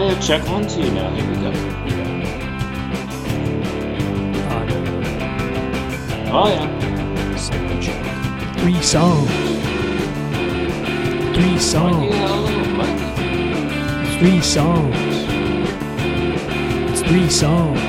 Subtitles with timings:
[0.00, 1.10] Yeah, check one, two now.
[1.10, 1.52] Here we go.
[6.30, 6.68] Oh yeah.
[8.58, 9.30] Three songs.
[11.34, 12.14] Three songs.
[14.18, 14.96] Three songs.
[16.90, 17.80] It's three songs.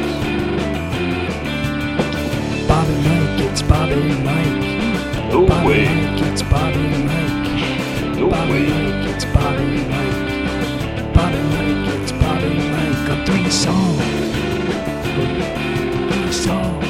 [2.67, 5.31] Bob and Mike, it's Bob and Mike.
[5.31, 5.85] No Bob way.
[5.85, 8.17] Mike, it's Bob and Mike.
[8.17, 8.67] No Bob way.
[8.67, 10.28] Mike, it's Bob and Mike.
[13.09, 13.19] And Mike.
[13.19, 13.49] On three
[16.31, 16.85] songs.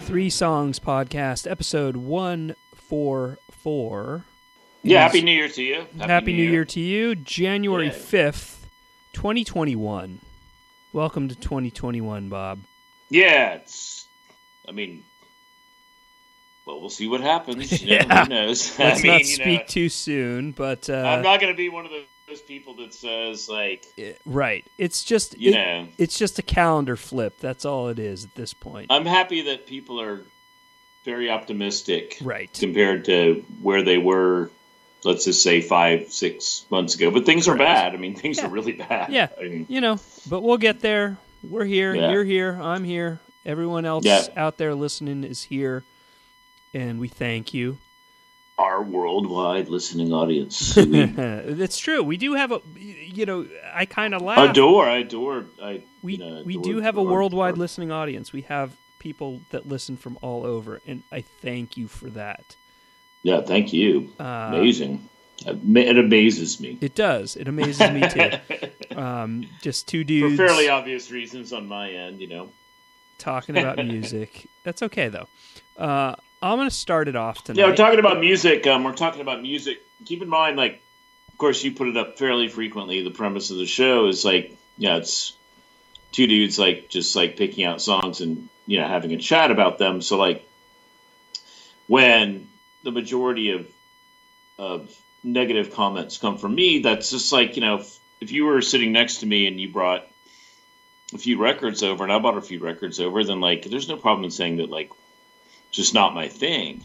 [0.00, 0.78] Three songs.
[0.78, 4.24] Podcast, episode 144.
[4.82, 5.86] Yeah, happy New Year to you.
[5.98, 6.64] Happy, New Year.
[6.66, 7.14] to you.
[7.14, 7.92] January Yeah.
[7.92, 8.66] 5th,
[9.14, 10.20] 2021.
[10.92, 12.60] Welcome to 2021, Bob.
[13.08, 14.06] Yeah, it's.
[14.68, 15.02] I mean,
[16.66, 17.80] well, we'll see what happens.
[17.82, 18.24] You know, Yeah.
[18.24, 18.78] Who knows?
[18.78, 21.56] Let's I mean, not you speak know, too soon, but uh, I'm not going to
[21.56, 21.90] be one of
[22.26, 24.64] those people that says like, it- right.
[24.78, 27.38] It's just you it- know, it's just a calendar flip.
[27.40, 28.86] That's all it is at this point.
[28.90, 30.22] I'm happy that people are
[31.04, 32.50] very optimistic right.
[32.58, 34.50] compared to where they were.
[35.04, 37.10] Let's just say five, six months ago.
[37.10, 37.92] But things are bad.
[37.92, 38.46] I mean, things Yeah.
[38.46, 39.12] are really bad.
[39.12, 39.28] Yeah.
[39.38, 40.00] I mean, You know,
[40.30, 41.18] but we'll get there.
[41.42, 41.94] We're here.
[41.94, 42.10] Yeah.
[42.10, 42.58] You're here.
[42.62, 43.20] I'm here.
[43.44, 44.24] Everyone else Yeah.
[44.34, 45.84] out there listening is here,
[46.72, 47.76] and we thank you.
[48.58, 50.76] Our worldwide listening audience.
[50.76, 52.02] It's true.
[52.02, 54.50] We do have a, you know, I kind of laugh.
[54.50, 54.86] adore.
[54.88, 55.46] I adore.
[55.62, 58.32] I we you know, we do have a worldwide our- listening audience.
[58.32, 62.56] We have people that listen from all over, and I thank you for that.
[63.22, 64.12] Yeah, thank you.
[64.20, 65.08] Uh, Amazing.
[65.46, 66.78] It amazes me.
[66.80, 67.34] It does.
[67.36, 68.30] It amazes me too.
[68.94, 72.50] Um, just two dudes For fairly obvious reasons on my end, you know.
[73.18, 74.46] talking about music.
[74.62, 75.26] That's okay though.
[75.76, 76.14] Uh,
[76.44, 77.58] I'm gonna start it off tonight.
[77.58, 78.66] Yeah, we're talking about music.
[78.66, 79.80] Um, we're talking about music.
[80.04, 80.82] Keep in mind, like,
[81.32, 83.02] of course, you put it up fairly frequently.
[83.02, 85.34] The premise of the show is like, yeah, it's
[86.12, 89.78] two dudes like just like picking out songs and you know having a chat about
[89.78, 90.02] them.
[90.02, 90.46] So like,
[91.86, 92.50] when
[92.82, 93.66] the majority of
[94.58, 98.60] of negative comments come from me, that's just like you know, if, if you were
[98.60, 100.06] sitting next to me and you brought
[101.14, 103.96] a few records over and I bought a few records over, then like, there's no
[103.96, 104.90] problem in saying that like,
[105.74, 106.82] just not my thing.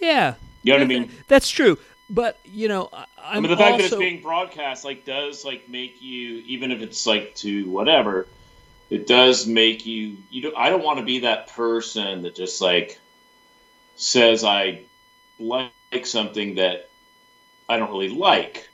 [0.00, 1.10] yeah, You know what I mean?
[1.28, 1.78] That's true.
[2.08, 5.04] But you know, I, I'm I mean, the fact also, that it's being broadcast like
[5.04, 8.28] does like make you, even if it's like to whatever,
[8.90, 10.16] it does make you.
[10.30, 10.56] You don't.
[10.56, 12.98] I don't want to be that person that just like
[13.96, 14.82] says I
[15.40, 15.72] like
[16.04, 16.88] something that
[17.68, 18.68] I don't really like,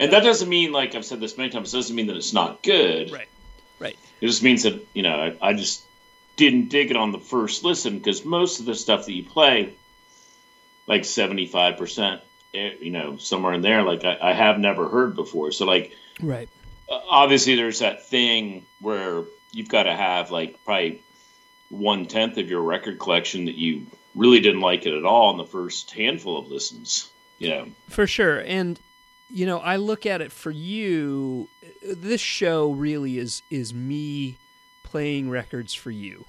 [0.00, 1.74] and that doesn't mean like I've said this many times.
[1.74, 3.12] It doesn't mean that it's not good.
[3.12, 3.28] right,
[3.78, 3.98] right.
[4.22, 5.84] It just means that you know I, I just
[6.36, 9.74] didn't dig it on the first listen because most of the stuff that you play,
[10.86, 12.20] like seventy five percent,
[12.54, 15.52] eh, you know, somewhere in there, like I, I have never heard before.
[15.52, 16.48] So like Right.
[16.88, 21.02] obviously there's that thing where you've got to have like probably
[21.70, 25.38] one tenth of your record collection that you really didn't like it at all in
[25.38, 27.10] the first handful of listens.
[27.38, 28.38] You know, For sure.
[28.40, 28.78] And
[29.28, 31.48] you know, I look at it for you
[31.82, 34.38] this show really is is me
[34.94, 36.24] playing records for you.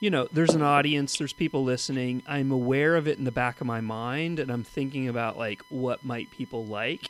[0.00, 2.24] You know, there's an audience, there's people listening.
[2.26, 5.62] I'm aware of it in the back of my mind and I'm thinking about like
[5.68, 7.08] what might people like.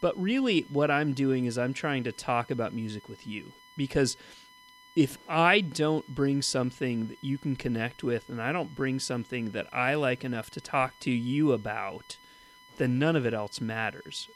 [0.00, 4.16] But really what I'm doing is I'm trying to talk about music with you because
[4.96, 9.52] if I don't bring something that you can connect with and I don't bring something
[9.52, 12.16] that I like enough to talk to you about,
[12.76, 14.28] then none of it else matters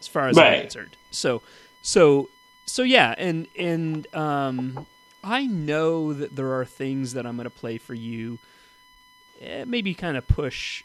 [0.00, 0.98] as far as I'm concerned.
[1.10, 1.40] So
[1.80, 2.28] so
[2.66, 4.86] so yeah, and and um
[5.26, 8.38] I know that there are things that I'm going to play for you
[9.40, 10.84] eh, maybe kind of push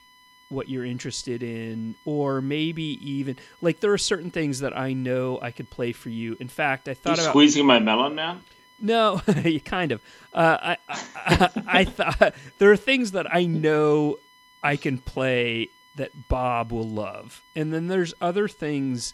[0.49, 5.39] what you're interested in or maybe even like there are certain things that I know
[5.41, 6.35] I could play for you.
[6.39, 8.39] In fact, I you thought about squeezing my melon now.
[8.81, 10.01] no, you kind of.
[10.33, 10.77] Uh, I,
[11.15, 14.17] I, I thought there are things that I know
[14.63, 19.13] I can play that Bob will love, and then there's other things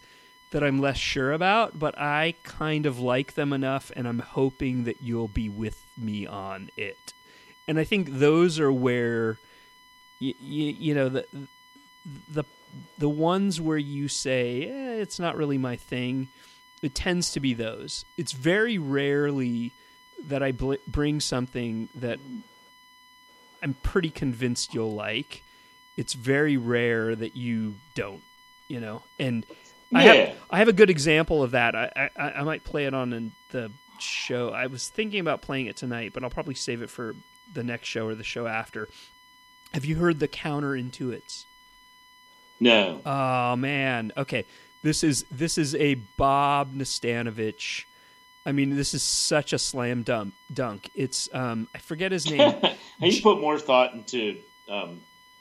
[0.50, 4.84] that I'm less sure about, but I kind of like them enough, and I'm hoping
[4.84, 7.12] that you'll be with me on it.
[7.66, 9.36] And I think those are where,
[10.18, 11.26] you, you, know, the
[12.30, 12.44] the
[12.96, 16.28] the ones where you say eh, it's not really my thing
[16.82, 18.04] it tends to be those.
[18.16, 19.72] It's very rarely
[20.26, 22.18] that I bl- bring something that
[23.62, 25.42] I'm pretty convinced you'll like.
[25.96, 28.22] It's very rare that you don't,
[28.68, 29.02] you know.
[29.18, 29.44] And
[29.94, 30.12] I Yeah.
[30.14, 31.74] have I have a good example of that.
[31.74, 34.50] I I, I might play it on the show.
[34.50, 37.14] I was thinking about playing it tonight, but I'll probably save it for
[37.52, 38.88] the next show or the show after.
[39.72, 41.44] Have you heard the Counter Intuits?
[42.60, 43.00] No.
[43.04, 44.12] Oh man.
[44.16, 44.44] Okay.
[44.82, 47.84] This is this is a Bob Nastanovich.
[48.46, 50.32] I mean, this is such a slam dunk.
[50.52, 50.88] Dunk.
[50.94, 52.54] It's um, I forget his name.
[53.00, 54.38] you put more thought into
[54.68, 55.00] um,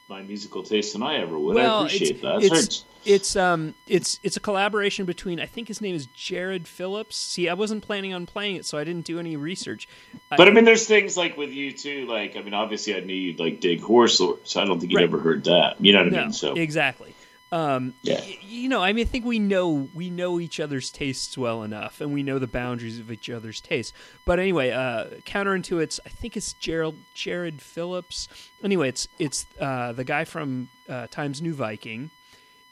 [0.09, 1.55] my musical taste than I ever would.
[1.55, 2.37] Well, I appreciate that.
[2.43, 6.07] it's, That's it's it's um it's it's a collaboration between I think his name is
[6.07, 7.15] Jared Phillips.
[7.15, 9.87] See, I wasn't planning on playing it, so I didn't do any research.
[10.29, 12.05] But I mean, there's things like with you too.
[12.05, 14.91] Like, I mean, obviously, I knew you'd like dig Horse Lords, so I don't think
[14.91, 15.05] you'd Right.
[15.05, 15.75] ever heard that.
[15.79, 16.33] You know what I No, mean?
[16.33, 17.13] So exactly.
[17.51, 18.19] Um, Yeah.
[18.19, 21.63] y- you know, I mean, I think we know we know each other's tastes well
[21.63, 23.93] enough, and we know the boundaries of each other's tastes.
[24.25, 25.99] But anyway, uh, Counter Intuits.
[26.05, 28.27] I think it's Gerald Jared Phillips.
[28.63, 32.09] Anyway, it's it's uh, the guy from uh, Times New Viking,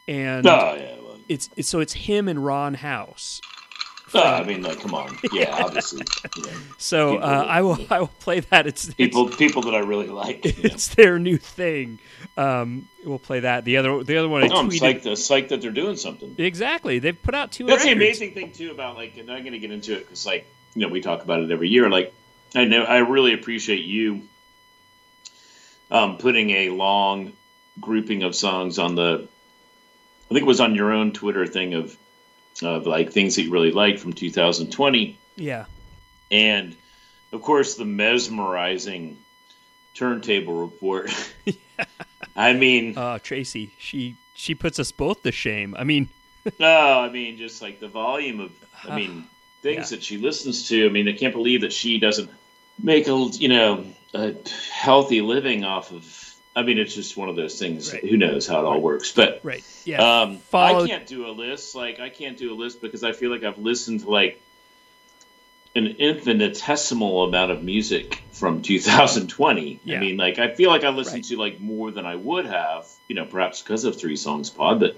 [0.07, 3.39] and oh yeah, well, it's, it's so it's him and Ron House.
[4.13, 5.99] Oh, I mean, like, come on, yeah, obviously,
[6.37, 8.67] know, So People- uh, I will I will play that.
[8.67, 10.41] It's it's, people people that I really like.
[10.45, 11.99] It's their new thing.
[12.37, 13.65] Um, we'll play that.
[13.65, 15.01] The other the other one I No, I'm tweeted.
[15.01, 16.35] psyched, psyched that they're doing something.
[16.37, 16.99] Exactly.
[16.99, 19.59] They've put out two That's the amazing thing too about like, and I'm going to
[19.59, 21.89] get into it because like, you know, we talk about it every year.
[21.89, 22.13] Like,
[22.53, 24.23] I know I really appreciate you
[25.91, 27.33] um, putting a long
[27.79, 29.27] grouping of songs on the.
[30.25, 31.95] I think it was on your own Twitter thing of
[32.63, 35.65] of like things that you really liked from 2020, Yeah.
[36.31, 36.75] and
[37.33, 39.17] of course the mesmerizing
[39.93, 41.11] turntable report.
[42.35, 45.75] I mean, Uh, Tracy, she she puts us both to shame.
[45.77, 46.09] I mean,
[46.59, 48.51] No, I mean just like the volume of,
[48.87, 49.25] I mean,
[49.61, 49.97] things Yeah.
[49.97, 50.85] that she listens to.
[50.85, 52.29] I mean, I can't believe that she doesn't
[52.81, 54.33] make a, you know, a
[54.71, 56.24] healthy living off of.
[56.55, 57.91] I mean, it's just one of those things.
[57.93, 58.03] Right.
[58.03, 59.11] Who knows how it all works?
[59.11, 59.63] But right?
[59.83, 60.21] Yeah.
[60.21, 61.75] um, I can't do a list.
[61.75, 64.41] Like I can't do a list because I feel like I've listened to like
[65.75, 69.79] an infinitesimal amount of music from 2020.
[69.83, 69.97] Yeah.
[69.97, 71.23] I mean, like I feel like I listened Right.
[71.25, 72.87] to like more than I would have.
[73.09, 74.95] You know, perhaps because of Three Songs Pod, but.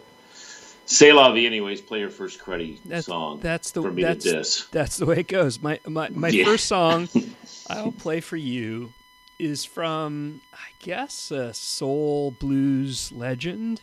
[0.89, 1.81] Say la vie, anyways.
[1.81, 3.41] Play your first credit That's song.
[3.41, 4.65] that's the for me that's to diss.
[4.71, 5.61] that's the way it goes.
[5.61, 6.45] My my my Yeah.
[6.45, 7.09] first song
[7.69, 8.93] I'll play for you
[9.39, 13.81] is from I guess a soul blues legend,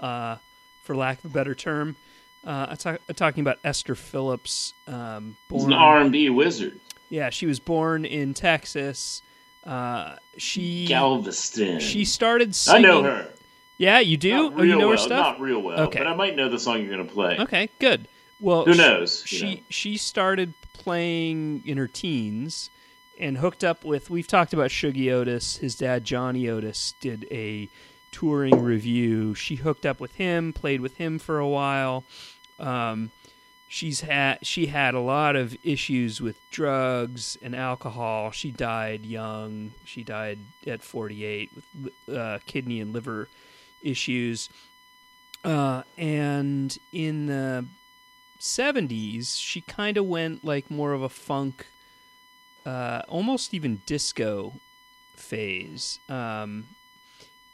[0.00, 0.36] uh,
[0.82, 1.96] for lack of a better term.
[2.46, 4.74] Uh, I'm, talk- I'm talking about Esther Phillips.
[4.86, 6.78] Um, born, an R and B wizard.
[7.08, 9.22] yeah, she was born in Texas.
[9.64, 11.80] Uh, she Galveston.
[11.80, 13.28] she started Singing, I know her.
[13.78, 14.30] Yeah, you do.
[14.50, 14.98] Not oh, you know her well.
[14.98, 15.26] stuff.
[15.38, 15.80] Not real well.
[15.88, 15.98] Okay.
[16.00, 17.38] But I might know the song you're going to play.
[17.40, 18.06] Okay, good.
[18.40, 19.22] Well, Who knows?
[19.22, 19.60] you She know?
[19.70, 22.68] she started playing in her teens
[23.18, 24.10] and hooked up with.
[24.10, 25.56] We've talked about Shuggie Otis.
[25.56, 27.68] His dad Johnny Otis did a
[28.10, 29.34] touring revue.
[29.34, 32.04] She hooked up with him, played with him for a while.
[32.58, 33.10] Um,
[33.68, 38.30] she's had she had a lot of issues with drugs and alcohol.
[38.30, 39.72] She died young.
[39.84, 43.28] She died at 48 with uh, kidney and liver
[43.82, 44.48] issues.
[45.44, 47.66] Uh, and in the
[48.40, 51.66] 70s, she kind of went like more of a funk,
[52.64, 54.54] uh, almost even disco
[55.16, 55.98] phase.
[56.08, 56.68] Um,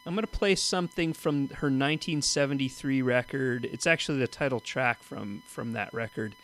[0.06, 3.64] I'm going to play something from her 1973 record.
[3.66, 6.34] It's actually the title track from from that record.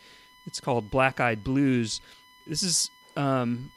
[0.45, 1.99] It's called Black Eyed Blues.
[2.45, 3.71] This is um,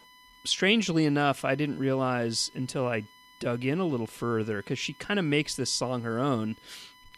[0.45, 3.05] strangely enough, I didn't realize until I
[3.41, 6.57] dug in a little further because she kind of makes this song her own.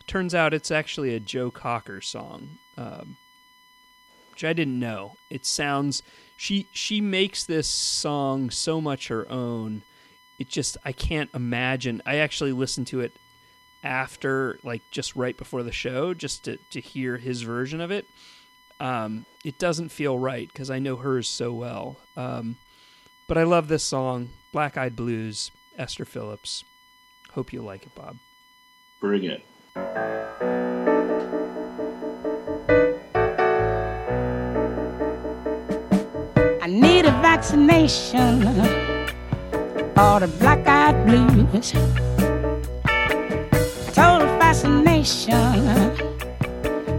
[0.06, 3.16] Turns out it's actually a Joe Cocker song, um,
[4.30, 5.16] which I didn't know.
[5.30, 6.02] It sounds
[6.36, 9.82] she she makes this song so much her own.
[10.38, 12.02] It just I can't imagine.
[12.04, 13.12] I actually listened to it
[13.84, 18.06] after, like just right before the show, just to to hear his version of it.
[18.80, 21.98] Um, it doesn't feel right because I know hers so well.
[22.16, 22.56] Um,
[23.28, 26.64] but I love this song, Black Eyed Blues, Esther Phillips.
[27.32, 28.16] Hope you like it, Bob.
[29.00, 30.81] Bring it.
[37.22, 38.42] Vaccination.
[39.94, 41.72] For the black eyed blues.
[43.94, 45.52] Total fascination.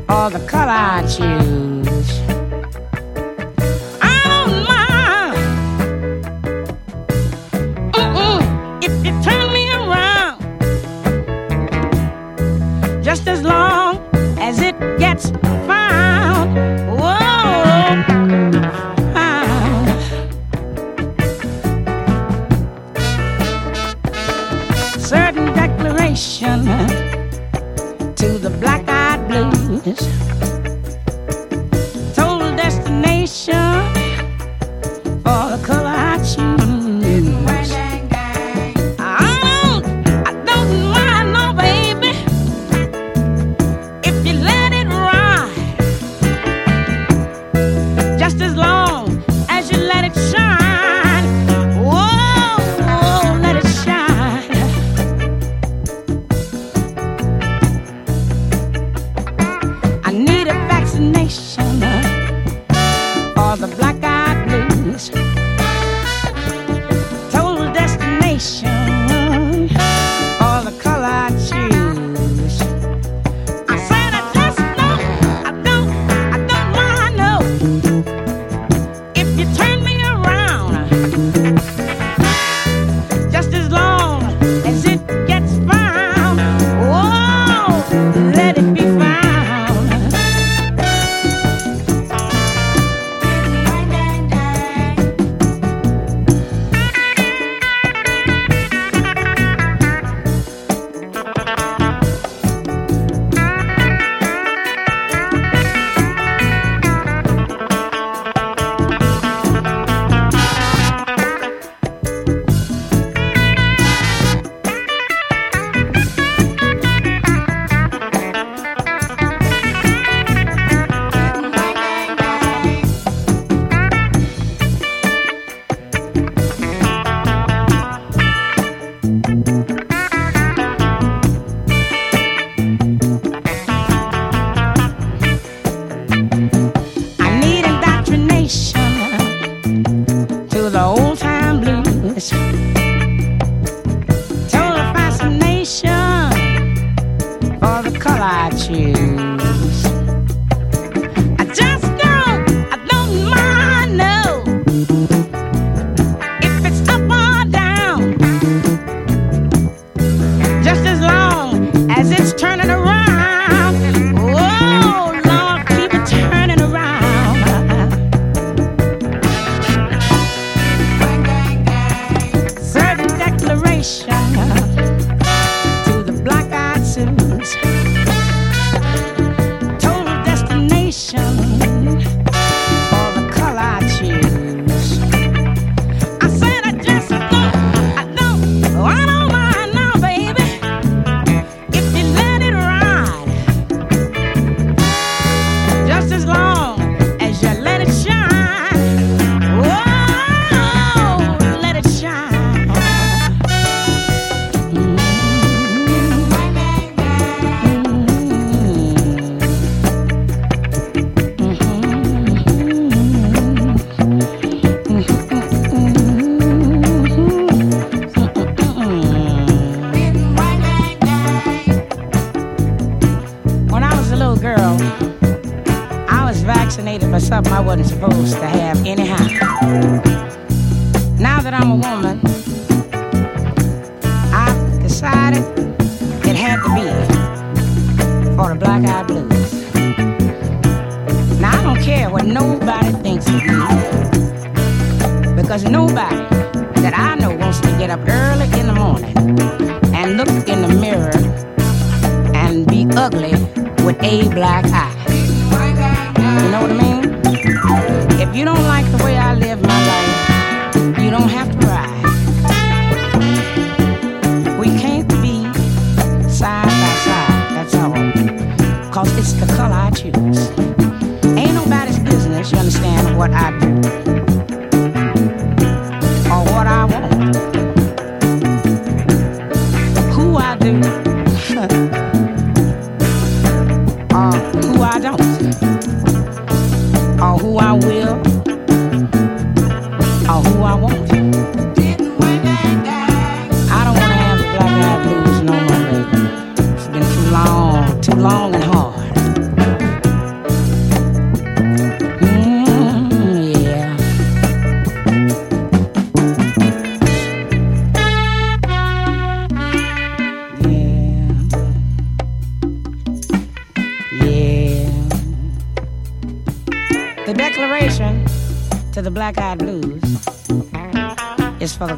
[0.07, 2.11] For the color I choose.
[4.01, 5.35] I don't mind.
[8.87, 10.39] If you turn me around,
[13.03, 13.99] just as long
[14.39, 15.31] as it gets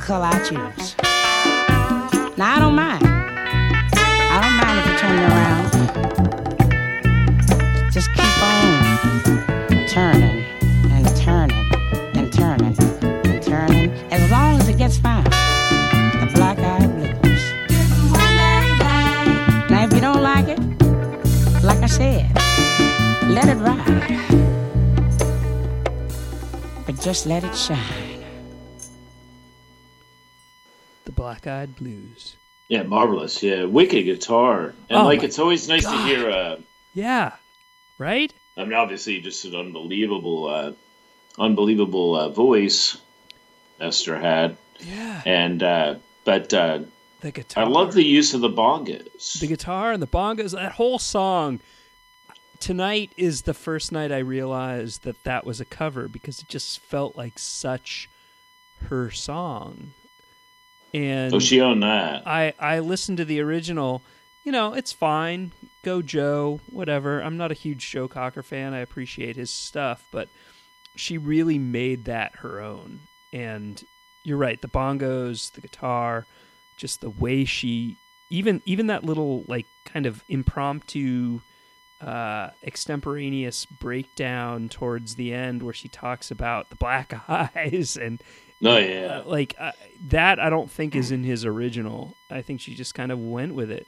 [0.06, 0.96] color I choose.
[2.38, 3.04] Now, I don't mind.
[3.04, 5.68] I don't mind if you turn me around.
[7.92, 8.62] Just keep on
[9.88, 10.46] turning
[10.94, 11.66] and turning
[12.14, 15.24] and turning and turning as long as it gets fine.
[15.24, 17.44] The black eyed blues.
[19.72, 20.60] Now, if you don't like it,
[21.64, 22.32] like I said,
[23.28, 24.22] let it ride.
[26.86, 28.05] But just let it shine.
[31.25, 32.36] Black Eyed Blues.
[32.67, 33.41] Yeah, marvelous.
[33.41, 35.98] Yeah, wicked guitar, and Oh like it's always nice God.
[35.98, 36.29] to hear.
[36.29, 36.58] Uh,
[36.94, 37.32] Yeah.
[37.98, 38.32] Right?
[38.55, 40.74] I mean, obviously, just an unbelievable, uh,
[41.39, 42.98] unbelievable uh, voice
[43.82, 45.24] Esther had, Yeah.
[45.25, 46.82] and uh, but uh,
[47.22, 47.63] The guitar.
[47.63, 49.39] I love the use of the bongos.
[49.39, 50.51] the guitar and the bongos.
[50.51, 51.60] That whole song.
[52.60, 56.77] Tonight is the first night I realized that that was a cover because it just
[56.82, 58.10] felt like such
[58.89, 59.94] her song.
[60.96, 62.25] And oh, she owned that.
[62.25, 64.02] I I listened to the original.
[64.46, 65.52] You know, it's fine.
[65.84, 67.22] Go Joe, whatever.
[67.22, 68.74] I'm not a huge Joe Cocker fan.
[68.74, 70.30] I appreciate his stuff, but
[70.96, 73.02] she really made that her own.
[73.34, 73.84] And
[74.24, 76.25] you're right, the bongos, the guitar,
[76.78, 77.98] just the way she
[78.30, 81.42] even even that little like kind of impromptu
[82.00, 88.22] uh extemporaneous breakdown towards the end where she talks about the black eyes and
[88.64, 89.74] Oh yeah, uh, like uh,
[90.08, 92.16] that i don't think is in his original.
[92.30, 93.88] I think she just kind of went with it.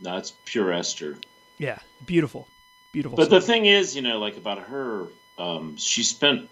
[0.00, 1.18] That's pure Esther.
[1.58, 2.48] yeah beautiful
[2.92, 5.08] beautiful But the thing is, you know, like about her,
[5.38, 6.48] um, she spent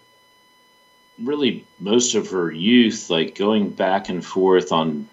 [1.23, 5.07] really most of her youth like going back and forth on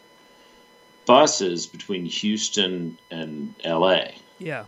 [1.06, 4.14] buses between Houston and L.A.
[4.38, 4.64] yeah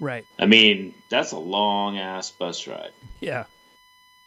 [0.00, 0.26] right.
[0.38, 2.92] I mean, that's a long ass bus ride.
[3.20, 3.44] yeah.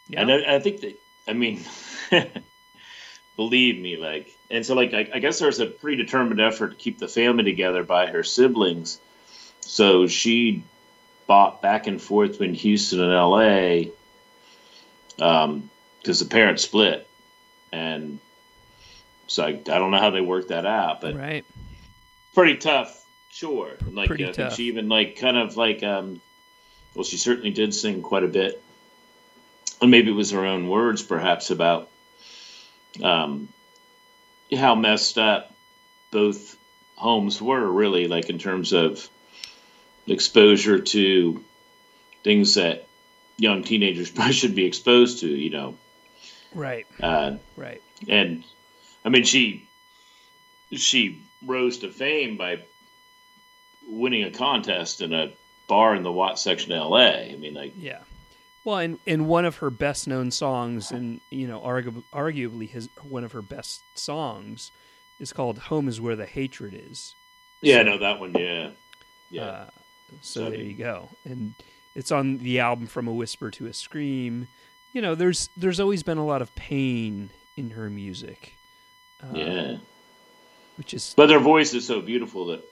[0.07, 0.21] Yeah.
[0.21, 1.63] And I, I think that, I mean,
[3.39, 6.75] believe me, like, and so, like, I, I guess there was a predetermined effort to
[6.75, 8.99] keep the family together by her siblings.
[9.61, 10.61] so she
[11.25, 13.91] bought back and forth between Houston and L.A.
[15.15, 15.69] because um,
[16.03, 17.07] the parents split,
[17.71, 18.19] and
[19.27, 21.45] so I, I don't know how they worked that out, but right,
[22.35, 23.71] pretty tough, sure.
[23.89, 24.55] Like Pretty I think tough.
[24.57, 26.19] she even like kind of like um,
[26.93, 28.61] well, she certainly did sing quite a bit,
[29.81, 31.89] and maybe it was her own words, perhaps about
[33.03, 33.49] um,
[34.55, 35.53] how messed up
[36.11, 36.57] both
[36.95, 39.07] homes were, really, like in terms of
[40.07, 41.43] exposure to
[42.23, 42.87] things that
[43.37, 45.75] young teenagers probably should be exposed to, you know.
[46.53, 47.81] right, Uh, right.
[48.07, 48.43] and
[49.05, 49.67] I mean, she
[50.71, 52.59] she rose to fame by
[53.87, 55.31] winning a contest in a
[55.67, 57.31] bar in the Watts section of L.A.
[57.31, 57.99] I mean, like, Yeah.
[58.65, 62.89] Well, and, and one of her best known songs, and you know, argu- arguably his
[63.01, 64.71] one of her best songs,
[65.19, 67.15] is called "Home Is Where the Hatred Is."
[67.61, 68.71] yeah, no, that one, yeah,
[69.31, 69.65] yeah, Uh,
[70.21, 71.53] so So there he- you go, and
[71.95, 74.47] it's on the album "From a Whisper to a Scream."
[74.93, 78.55] You know, there's there's always been a lot of pain in her music,
[79.23, 79.77] uh, yeah.
[80.77, 82.63] which is But their voice is so beautiful that,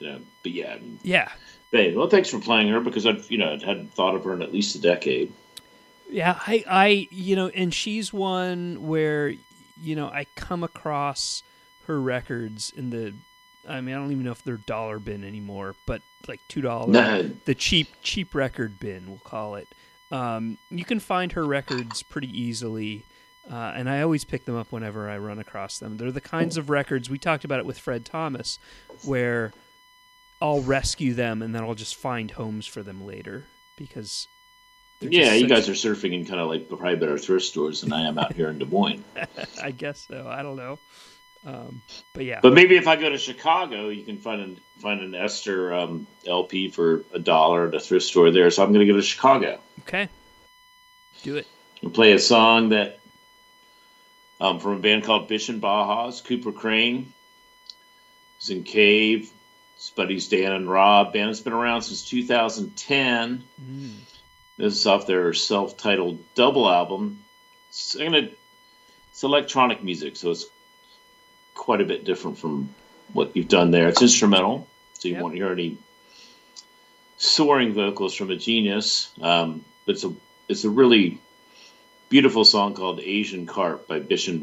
[0.00, 0.20] you know.
[0.42, 1.30] But yeah, I mean, yeah,
[1.72, 4.34] hey, well, thanks for playing her because I've you know I'd hadn't thought of her
[4.34, 5.32] in at least a decade.
[6.10, 9.34] Yeah, I, I, you know, and she's one where,
[9.78, 11.42] you know, I come across
[11.86, 13.12] her records in the,
[13.68, 16.90] I mean, I don't even know if they're dollar bin anymore, but like two dollar,
[16.90, 17.30] No.
[17.44, 19.68] the cheap, cheap record bin, we'll call it.
[20.10, 23.04] Um, you can find her records pretty easily,
[23.50, 25.98] uh, and I always pick them up whenever I run across them.
[25.98, 28.58] They're the kinds of records we talked about it with Fred Thomas,
[29.04, 29.52] where
[30.40, 33.46] I'll rescue them and then I'll just find homes for them later
[33.76, 34.28] because.
[35.00, 38.08] Yeah, you guys are surfing in kind of like probably better thrift stores than I
[38.08, 39.04] am out here in Des Moines.
[39.62, 40.26] I guess so.
[40.28, 40.80] I don't know.
[41.46, 41.82] Um,
[42.14, 45.14] but yeah, But maybe if I go to Chicago, you can find an find an
[45.14, 48.50] Esther um, LP for a dollar at a thrift store there.
[48.50, 50.08] So I'm going to go to Chicago okay.
[51.22, 51.46] Do it.
[51.82, 53.00] and play a song that
[54.40, 56.24] um, from a band called Bitchin' Bajas.
[56.24, 57.12] Cooper Crain
[58.40, 59.30] is in Cave.
[59.78, 61.12] His buddies Dan and Rob.
[61.12, 63.44] Band has been around since 2010.
[63.62, 63.90] Mm.
[64.56, 67.22] This is off their self-titled double album.
[67.70, 68.28] It's, gonna,
[69.10, 70.46] it's electronic music, so it's
[71.54, 72.74] quite a bit different from
[73.12, 73.88] what you've done there.
[73.88, 75.22] It's instrumental, so you Yep.
[75.22, 75.78] won't hear any
[77.18, 79.10] soaring vocals from a genius.
[79.20, 80.12] Um, but it's a
[80.48, 81.18] it's a really
[82.08, 84.40] beautiful song called "Asian Carp" by Bitchin'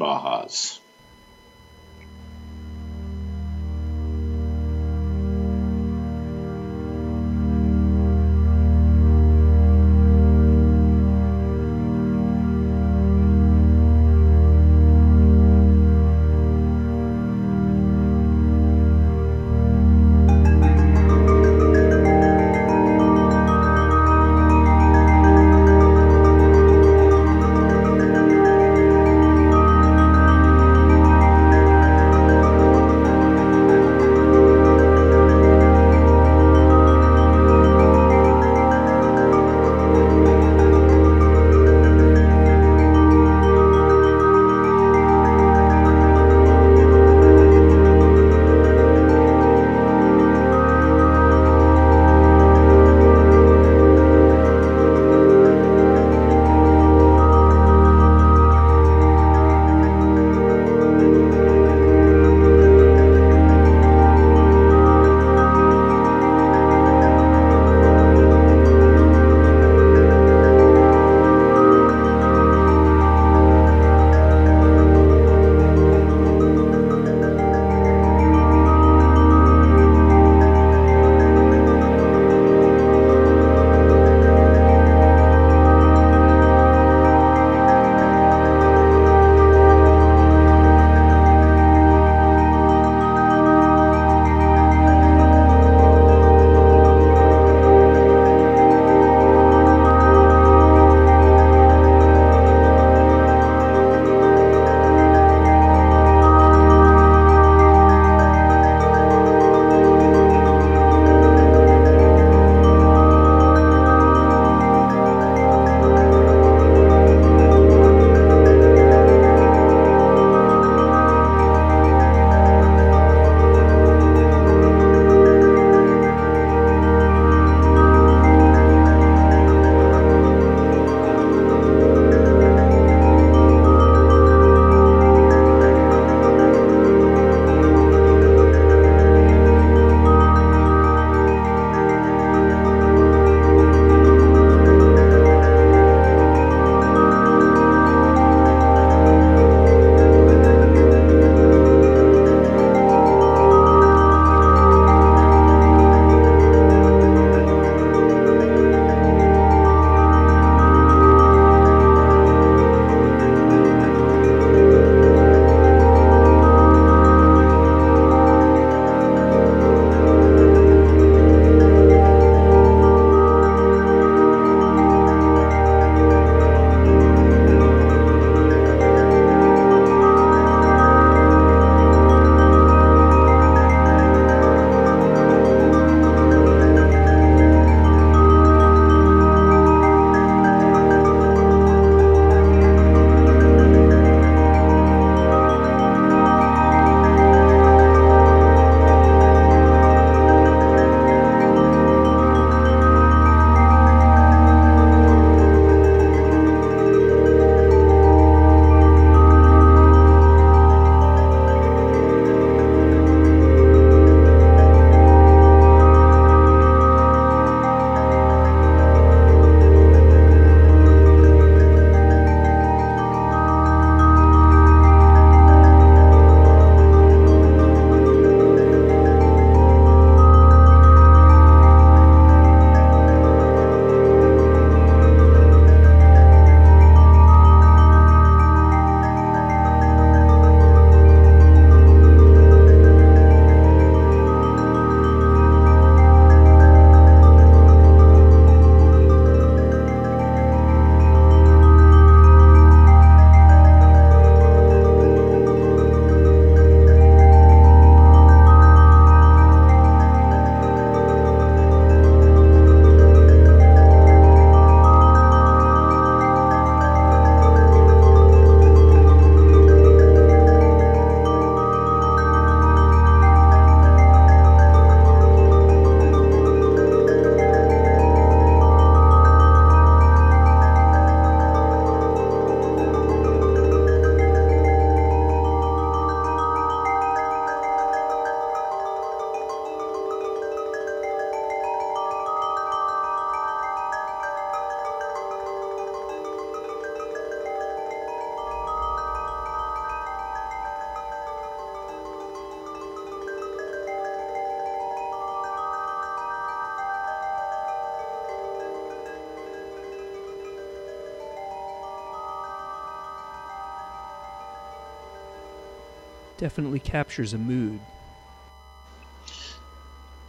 [316.96, 317.78] captures a mood.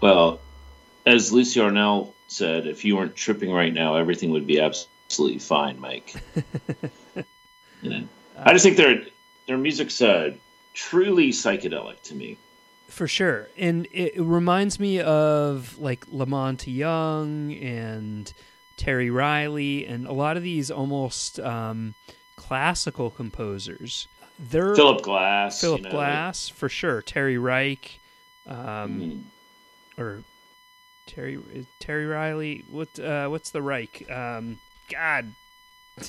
[0.01, 0.41] Well,
[1.05, 5.79] as Lucy Arnell said, if you weren't tripping right now, everything would be absolutely fine,
[5.79, 6.13] Mike.
[7.81, 8.03] you know,
[8.37, 9.01] I just think their
[9.47, 10.31] their music's uh,
[10.73, 12.37] truly psychedelic to me.
[12.89, 18.33] For sure, and it, it reminds me of like La Monte Young and
[18.75, 21.95] Terry Riley, and a lot of these almost um,
[22.35, 24.09] classical composers.
[24.39, 27.01] They're Philip Glass, Philip you know, Glass for sure.
[27.01, 27.99] Terry Reich,
[28.45, 28.55] um,
[28.99, 29.23] mm,
[29.97, 30.23] or
[31.07, 31.39] Terry
[31.79, 32.63] Terry Riley.
[32.69, 34.09] What uh, what's the Reich?
[34.11, 34.59] Um,
[34.91, 35.33] God.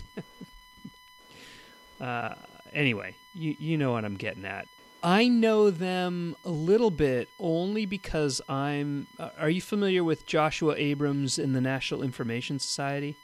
[2.01, 2.35] uh,
[2.75, 4.69] anyway, you you know what I'm getting at.
[5.03, 9.07] I know them a little bit only because I'm.
[9.19, 13.17] Uh, are you familiar with Joshua Abrams in the Natural Information Society?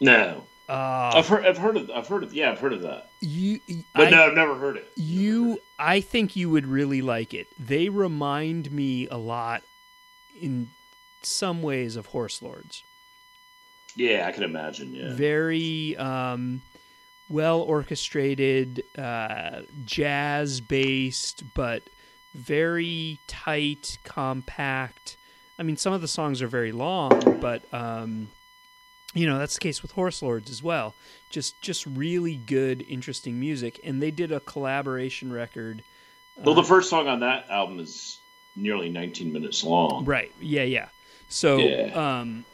[0.00, 3.10] no, Uh, I've heard, I've heard of, I've heard of, yeah, I've heard of that,
[3.20, 3.58] you,
[3.94, 4.90] but I- no, I've never heard it.
[4.96, 7.48] You, I think you would really like it.
[7.58, 9.62] They remind me a lot,
[10.40, 10.68] in
[11.22, 12.84] some ways, of Horse Lords.
[13.96, 14.94] Yeah, I can imagine.
[14.94, 16.62] Yeah, Very um,
[17.28, 21.82] well orchestrated, uh, jazz based, but
[22.32, 25.16] very tight, compact.
[25.58, 28.28] I mean, some of the songs are very long, but um,
[29.14, 30.94] you know that's the case with Horse Lords as well.
[31.30, 35.82] Just, just really good, interesting music, and they did a collaboration record.
[36.36, 38.18] well, the uh, first song on that album is
[38.56, 40.04] nearly 19 minutes long.
[40.04, 40.32] Right.
[40.40, 40.88] Yeah, yeah.
[41.28, 42.18] So, Yeah.
[42.20, 42.44] um,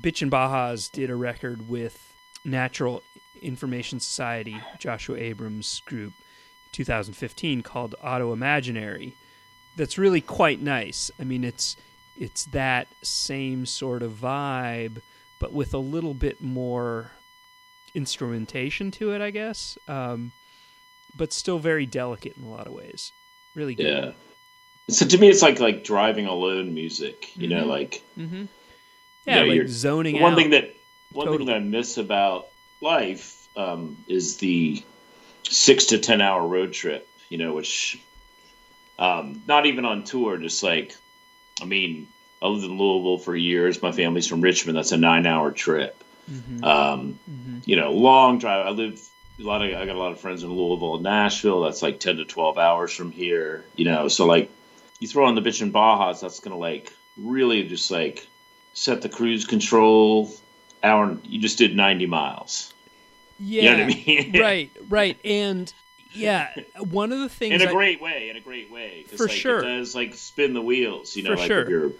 [0.00, 3.02] Bitchin' Bajas did a record with Natural
[3.42, 6.14] Information Society, Joshua Abrams group,
[6.72, 9.12] 2015 called Automaginary.
[9.76, 11.10] That's really quite nice.
[11.20, 11.76] I mean, it's
[12.18, 15.00] it's that same sort of vibe,
[15.42, 17.10] but with a little bit more
[17.94, 19.76] instrumentation to it, I guess.
[19.88, 20.30] Um,
[21.16, 23.12] but still very delicate in a lot of ways.
[23.54, 23.86] Really good.
[23.86, 24.12] Yeah.
[24.88, 27.36] So to me, it's like like driving alone music.
[27.36, 27.68] You know, Mhm.
[27.68, 28.44] like Mm-hmm.
[29.26, 30.36] Yeah, Yeah, like you're- zoning one out.
[30.38, 30.74] thing that
[31.10, 31.38] one Totally.
[31.38, 32.48] thing that I miss about
[32.80, 34.82] life um, is the
[35.42, 37.06] six to ten hour road trip.
[37.28, 37.98] You know, which
[38.98, 40.94] um, not even on tour, just like
[41.60, 42.08] I mean,
[42.42, 43.80] I lived in Louisville for years.
[43.80, 44.76] My family's from Richmond.
[44.76, 46.02] That's a nine hour trip.
[46.30, 46.62] Mhm.
[46.64, 47.62] Um, Mhm.
[47.66, 48.66] you know, long drive.
[48.66, 49.00] I live
[49.38, 49.68] a lot of.
[49.74, 51.62] I got a lot of friends in Louisville and Nashville.
[51.62, 53.64] That's like ten to twelve hours from here.
[53.76, 54.50] You know, so like
[55.00, 58.26] you throw on the Bitchin' Bajas, that's gonna like really just like
[58.72, 60.30] set the cruise control.
[60.84, 61.16] Hour.
[61.24, 62.72] You just did ninety miles.
[63.40, 64.32] Yeah, You know what I mean?
[64.40, 65.72] right, right, and
[66.12, 68.28] yeah, one of the things in a I- great way.
[68.30, 69.58] In a great way, For like, sure.
[69.60, 71.16] It does like spin the wheels.
[71.16, 71.92] You know, For like sure.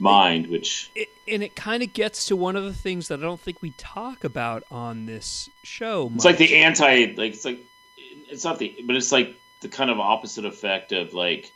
[0.00, 3.22] Mind, which it, and it kind of gets to one of the things that I
[3.22, 6.10] don't think we talk about on this show.
[6.14, 7.60] It's like the anti, like it's like
[8.28, 11.52] it's not the, but it's like the kind of opposite effect of like,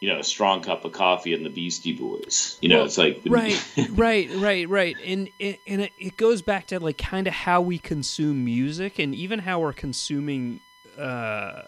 [0.00, 2.58] you know, a strong cup of coffee and the Beastie Boys.
[2.60, 6.42] You know, Well, it's like right, right, right, right, and and and it, it goes
[6.42, 10.60] back to like kind of how we consume music, and even how we're consuming
[10.98, 11.62] uh,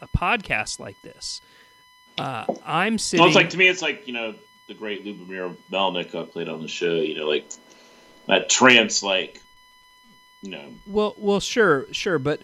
[0.00, 1.40] a podcast like this.
[2.18, 3.20] Uh, I'm sitting.
[3.20, 4.34] Well, it's like to me, it's like you know
[4.66, 6.94] the great Lubomyr Melnyk I played on the show.
[6.94, 7.50] You know, like
[8.26, 9.40] that trance, like
[10.42, 12.42] you know, Well, well, sure, sure, but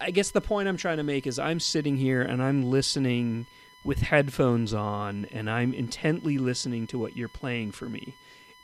[0.00, 3.46] I guess the point I'm trying to make is I'm sitting here and I'm listening
[3.84, 8.14] with headphones on and I'm intently listening to what you're playing for me.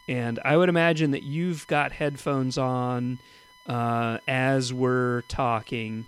[0.09, 3.19] And I would imagine that you've got headphones on
[3.67, 6.07] uh, as we're talking.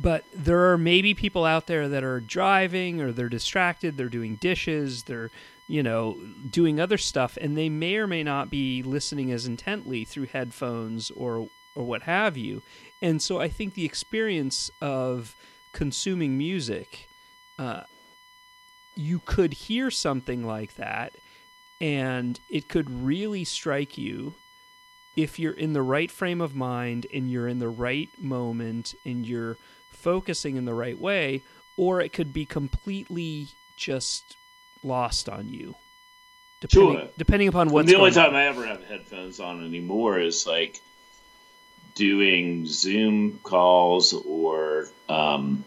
[0.00, 4.36] But there are maybe people out there that are driving or they're distracted, they're doing
[4.36, 5.30] dishes, they're,
[5.68, 10.04] you know, doing other stuff, and they may or may not be listening as intently
[10.04, 12.62] through headphones or or what have you.
[13.00, 15.36] And so I think the experience of
[15.72, 17.06] consuming music,
[17.58, 17.82] uh,
[18.96, 21.14] you could hear something like that,
[21.80, 24.34] and it could really strike you
[25.16, 29.26] if you're in the right frame of mind and you're in the right moment and
[29.26, 29.56] you're
[29.90, 31.42] focusing in the right way,
[31.76, 34.37] or it could be completely just
[34.82, 35.74] lost on you.
[36.60, 37.08] Depending, Sure.
[37.16, 40.80] depending upon what's the only time I ever have headphones on anymore is like
[41.94, 45.64] doing Zoom calls or um,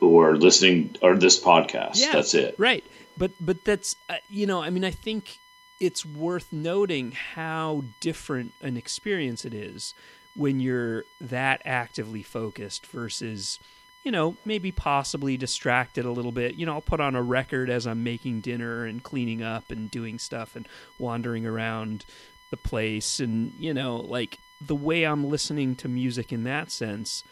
[0.00, 1.96] or listening or this podcast.
[1.96, 2.12] Yeah.
[2.12, 2.54] That's it.
[2.58, 2.84] Right.
[3.16, 5.38] But but that's uh, you know, I mean I think
[5.80, 9.92] it's worth noting how different an experience it is
[10.34, 13.58] when you're that actively focused versus
[14.04, 16.54] you know, maybe possibly distracted a little bit.
[16.56, 19.90] You know, I'll put on a record as I'm making dinner and cleaning up and
[19.90, 22.04] doing stuff and wandering around
[22.50, 27.24] the place and, you know, like the way I'm listening to music in that sense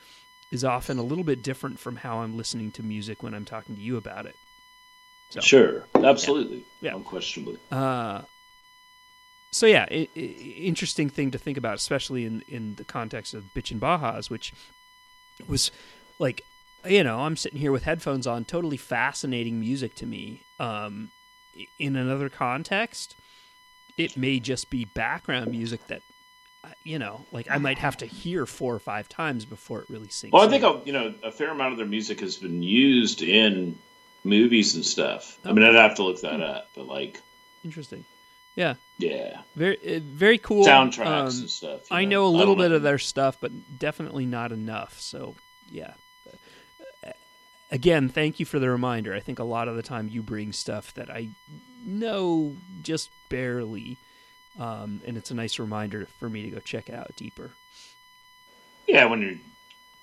[0.51, 3.75] is often a little bit different from how I'm listening to music when I'm talking
[3.77, 4.37] to you about it.
[5.31, 6.95] So, Sure, absolutely, Yeah.
[6.95, 7.59] unquestionably.
[7.71, 8.23] uh,
[9.51, 13.45] so yeah, i i interesting thing to think about, especially in in the context of
[13.55, 14.53] Bitchin' Bajas, which
[15.47, 15.71] was
[16.19, 16.43] like,
[16.87, 20.43] you know, I'm sitting here with headphones on, totally fascinating music to me.
[20.59, 21.11] Um,
[21.79, 23.15] in another context,
[23.99, 26.03] it may just be background music that,
[26.65, 29.91] uh, you know, like I might have to hear four or five times before it
[29.91, 30.33] really sinks.
[30.33, 33.23] Well, I think a, you know a fair amount of their music has been used
[33.23, 33.79] in
[34.25, 35.39] movies and stuff.
[35.45, 37.21] I mean, I'd have to look that up, but like,
[37.65, 38.05] interesting.
[38.55, 41.81] Yeah, yeah, very uh, very cool soundtracks Um, and stuff.
[41.91, 42.77] I know a little bit know.
[42.77, 45.01] of their stuff, but definitely not enough.
[45.01, 45.37] So,
[45.71, 45.95] yeah.
[47.73, 49.15] Again, thank you for the reminder.
[49.15, 51.31] I think a lot of the time you bring stuff that I
[51.87, 53.97] know just barely,
[54.61, 57.51] um, and it's a nice reminder for me to go check it out deeper.
[58.87, 59.39] Yeah, when you're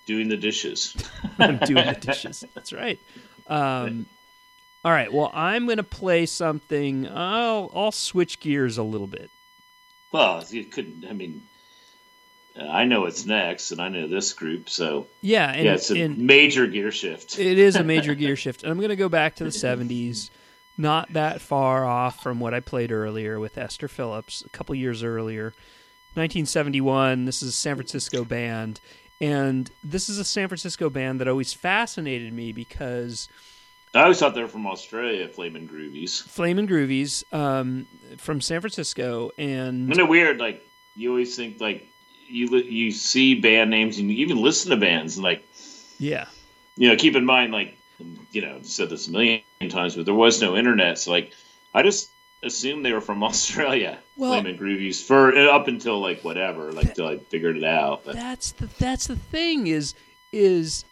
[0.08, 0.98] doing the dishes.
[1.38, 2.44] I'm doing the dishes.
[2.56, 3.00] That's right.
[3.46, 4.08] Um,
[4.84, 5.14] all right.
[5.14, 7.08] Well, I'm going to play something.
[7.08, 9.30] I'll I'll switch gears a little bit.
[10.12, 11.06] Well, you couldn't.
[11.08, 11.44] I mean,
[12.62, 16.08] I know what's next, and I know this group, so Yeah, and, yeah, it's a
[16.08, 17.40] major gear shift.
[17.40, 18.64] It is a major gear shift.
[18.64, 20.30] And I'm going to go back to the 70s,
[20.78, 25.04] not that far off from what I played earlier with Esther Phillips a couple years
[25.04, 25.54] earlier.
[26.16, 28.80] 1971, this is a San Francisco band.
[29.22, 33.28] And this is a San Francisco band that always fascinated me because
[33.94, 36.22] I always thought they were from Australia, Flamin' Groovies.
[36.22, 39.32] Flamin' Groovies um, from San Francisco.
[39.38, 40.40] And Isn't it weird?
[40.40, 41.88] Like you always think like
[42.30, 45.46] you you see band names and you even listen to bands and like
[45.98, 46.28] yeah,
[46.78, 47.78] you know keep in mind like
[48.32, 51.34] you know I've said this a million times, but there was no internet, so like
[51.74, 52.12] I just
[52.44, 54.00] assumed they were from Australia.
[54.16, 58.06] Well- Flamin' Groovies for uh, up until like whatever, like till I figured it out.
[58.06, 59.96] But that's the that's the thing is
[60.32, 60.86] is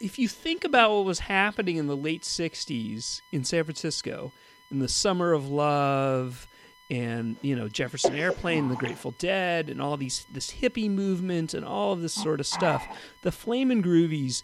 [0.00, 4.32] if you think about what was happening in the late 60s in San Francisco
[4.70, 6.46] in the summer of love
[6.90, 11.64] and you know Jefferson Airplane the Grateful Dead and all these this hippie movement and
[11.64, 12.86] all of this sort of stuff
[13.22, 14.42] the Flamin' Groovies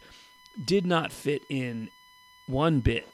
[0.65, 1.89] did not fit in
[2.47, 3.09] one bit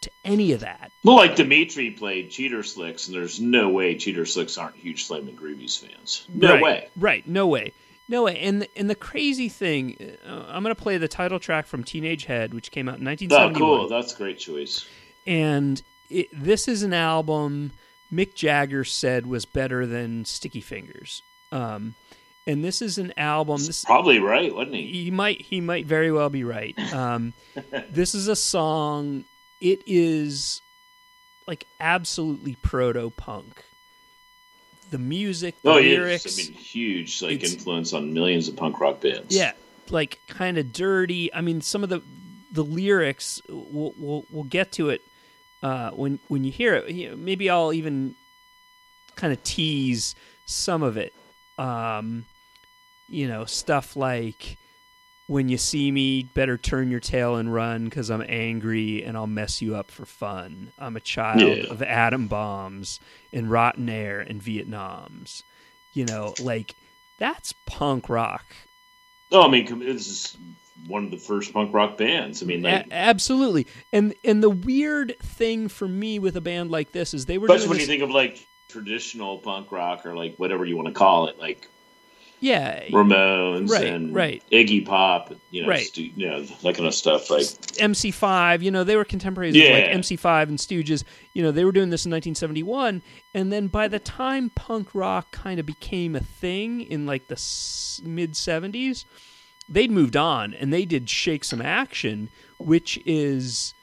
[0.00, 4.26] to any of that well, like Dimitri played Cheater Slicks, and there's no way Cheater
[4.26, 6.26] Slicks aren't huge Flamin' Groovies fans.
[6.34, 6.88] No right, way.
[6.96, 7.28] Right.
[7.28, 7.72] No way.
[8.08, 8.38] No way.
[8.40, 11.84] And the, and the crazy thing, uh, I'm going to play the title track from
[11.84, 13.54] Teenage Head, which came out in Oh, 1971.
[13.60, 13.88] cool.
[13.88, 14.84] That's a great choice.
[15.28, 17.70] And it, this is an album
[18.12, 21.22] Mick Jagger said was better than Sticky Fingers.
[21.52, 21.94] Um,
[22.46, 23.58] and this is an album.
[23.64, 25.04] This Probably right, wasn't he?
[25.04, 26.78] he might he might very well be right.
[26.92, 27.32] Um,
[27.90, 29.24] this is a song.
[29.60, 30.60] It is
[31.46, 33.64] like absolutely proto punk.
[34.90, 36.38] The music, the Oh, lyrics, yes.
[36.38, 39.34] I mean, huge like influence on millions of punk rock bands.
[39.36, 39.52] Yeah,
[39.90, 41.34] like kind of dirty.
[41.34, 42.02] I mean, some of the
[42.52, 45.02] the lyrics we'll we'll, we'll get to it
[45.62, 46.90] uh, when when you hear it.
[46.90, 48.14] You know, maybe I'll even
[49.14, 50.14] kind of tease
[50.44, 51.14] some of it.
[51.58, 52.24] Um,
[53.08, 54.58] you know, stuff like
[55.28, 59.26] when you see me, better turn your tail and run because I'm angry and I'll
[59.26, 60.72] mess you up for fun.
[60.78, 61.64] I'm a child Yeah.
[61.64, 63.00] of atom bombs
[63.32, 65.42] and rotten air and Vietnams.
[65.94, 66.74] You know, like
[67.18, 68.44] that's punk rock.
[69.32, 70.36] Oh, I mean, this is
[70.86, 72.42] one of the first punk rock bands.
[72.42, 73.66] I mean, like, A- absolutely.
[73.92, 77.46] And and the weird thing for me with a band like this is they were
[77.46, 80.88] especially when this, you think of like traditional punk rock or like whatever you want
[80.88, 81.68] to call it, like
[82.38, 84.42] yeah, Ramones Right, and right.
[84.52, 85.86] Iggy Pop, you know, Right.
[85.86, 87.30] stu- you know, that kind of stuff.
[87.30, 87.46] Like,
[87.80, 89.94] MC5, you know, they were contemporaries of like Yeah.
[89.96, 91.02] MC5 and Stooges.
[91.32, 95.32] You know, they were doing this in 1971, and then by the time punk rock
[95.32, 99.06] kind of became a thing in like the s- mid 70s,
[99.68, 103.74] they'd moved on and they did Shake Some Action, which is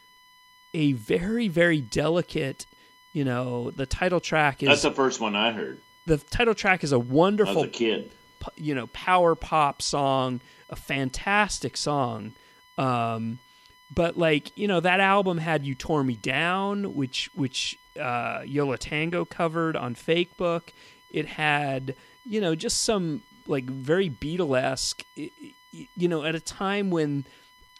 [0.74, 2.66] a very very delicate,
[3.14, 5.80] you know, the title track is that's the first one I heard.
[6.06, 8.12] the title track is a wonderful a kid.
[8.56, 12.34] you know power pop song a fantastic song
[12.78, 13.38] um
[13.94, 18.66] but like you know that album had you tore me down which which uh Yo
[18.66, 20.74] La Tengo covered on fake book
[21.12, 25.04] it had you know just some like very beatlesque
[25.74, 27.26] you know at a time when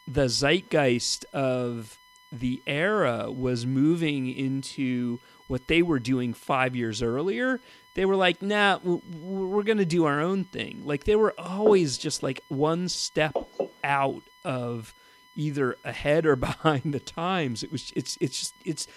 [0.06, 1.98] the zeitgeist of
[2.30, 7.60] the era was moving into what they were doing five years earlier
[7.94, 10.82] they were like nah we're gonna do our own thing.
[10.84, 13.36] Like they were always just like one step
[13.82, 14.92] out of
[15.36, 17.62] either ahead or behind the times.
[17.62, 18.88] It was it's it's just it's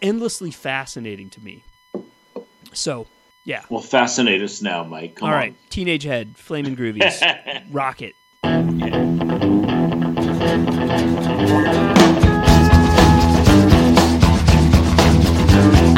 [0.00, 1.64] endlessly fascinating to me.
[2.72, 3.06] So
[3.46, 5.16] yeah Well, fascinate us now, Mike.
[5.16, 5.40] Come all on.
[5.40, 8.96] right teenage head flaming groovies rocket Thank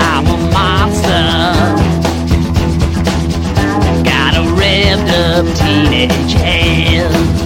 [0.01, 1.09] I'm a monster.
[4.05, 7.38] Got a revved up teenage head.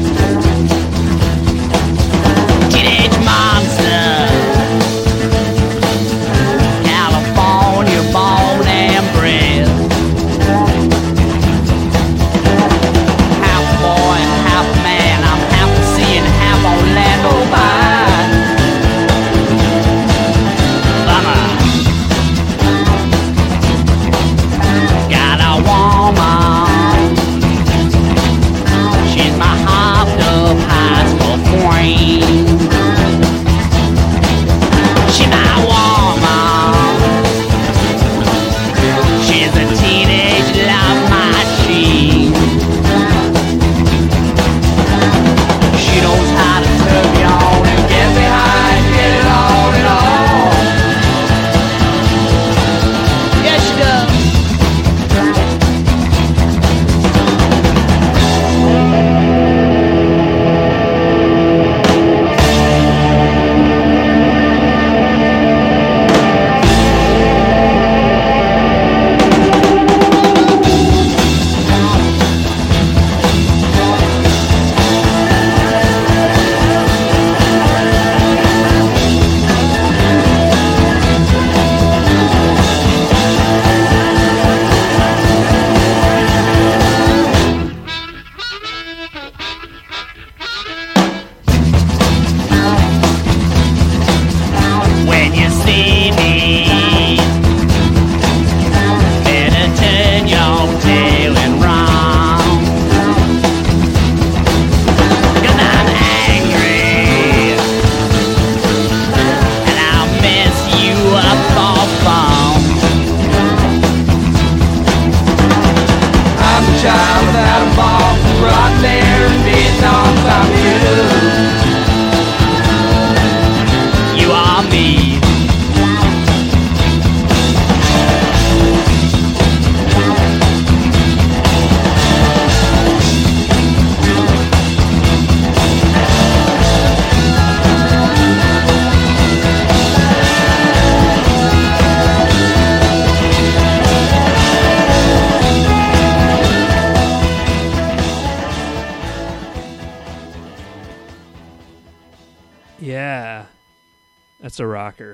[154.96, 155.04] That's a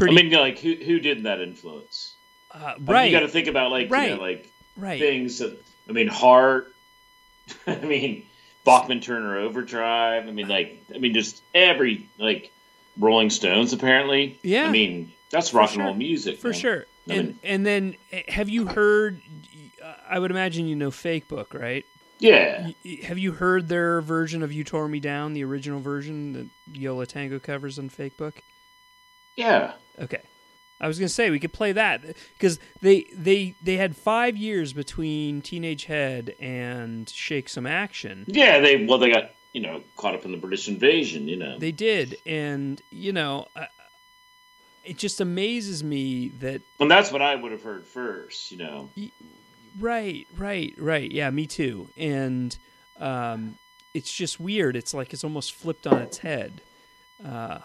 [0.00, 0.10] rocker.
[0.10, 2.14] I mean, like who who did that influence?
[2.50, 4.98] uh, Like, right, You got to think about like you know, like right.
[5.00, 5.56] things that
[5.88, 6.72] I mean, Heart.
[7.66, 8.24] I mean,
[8.64, 10.26] Bachman Turner Overdrive.
[10.26, 12.50] I mean, like I mean, just every like
[12.98, 13.72] Rolling Stones.
[13.72, 14.64] Apparently, Yeah.
[14.66, 15.80] I mean, that's rock sure.
[15.80, 16.58] and roll music for man.
[16.58, 16.86] sure.
[17.08, 19.20] I And mean- and then eh, have you heard?
[19.84, 21.84] uh, I would imagine you know Fake Book, right?
[22.20, 22.70] Yeah,
[23.02, 26.96] Have you heard their version of "You Tore Me Down," the original version that Yo
[26.96, 28.40] La Tengo covers on Fake Book?
[29.36, 29.72] Yeah.
[29.98, 30.22] Okay.
[30.80, 32.02] I was gonna say we could play that
[32.34, 38.24] because they they they had five years between Teenage Head and Shake Some Action.
[38.26, 41.28] Yeah, they well, they got you know caught up in the British invasion.
[41.28, 43.46] You know, They did, and you know,
[44.84, 48.50] it just amazes me that and that's what I would have heard first.
[48.50, 48.90] You know,
[49.78, 51.10] right, right, right.
[51.10, 51.88] Yeah, me too.
[51.96, 52.56] And
[52.98, 53.56] um,
[53.94, 54.76] it's just weird.
[54.76, 56.60] It's like it's almost flipped on its head.
[57.24, 57.60] Uh,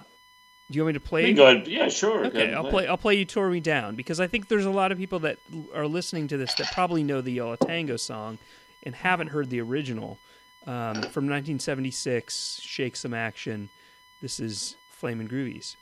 [0.69, 1.33] do you want me to play?
[1.33, 1.67] go ahead.
[1.67, 2.25] Yeah, sure.
[2.25, 2.87] Okay, I'll play.
[2.87, 5.37] I'll play "You Tore Me Down" because I think there's a lot of people that
[5.73, 8.37] are listening to this that probably know the Yo La Tengo song
[8.83, 10.19] and haven't heard the original
[10.67, 12.59] um, from 1976.
[12.61, 13.69] Shake some action.
[14.21, 15.75] This is Flamin' Groovies.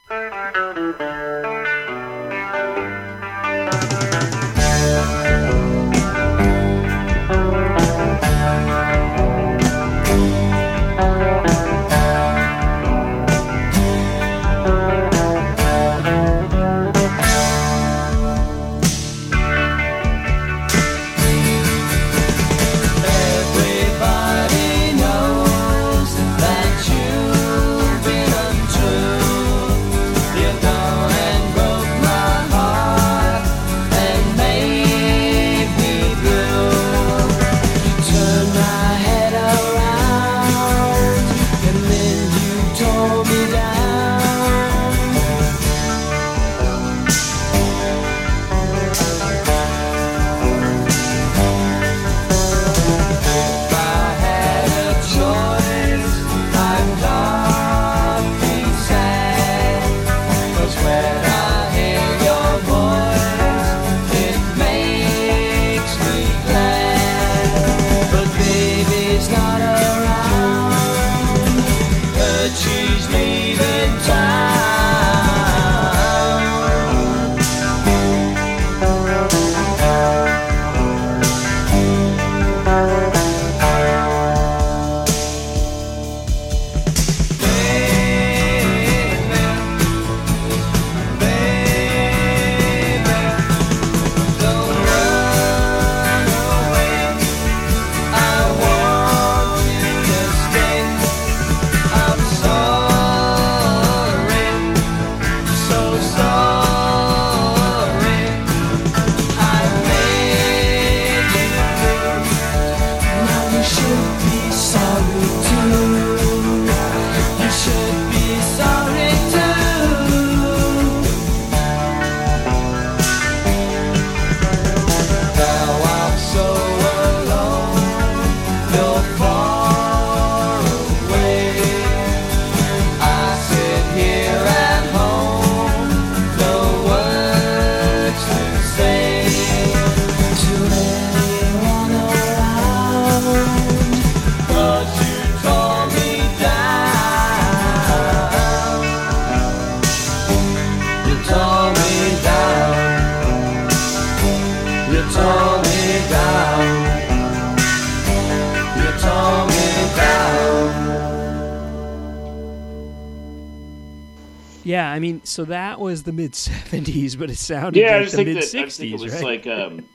[165.38, 168.38] So that was the mid '70s, but it sounded Yeah, I like just the mid
[168.38, 169.24] that I just think it '60s, was right?
[169.24, 169.86] like, um,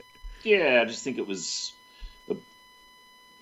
[0.45, 1.73] yeah, I just think it was
[2.31, 2.37] a,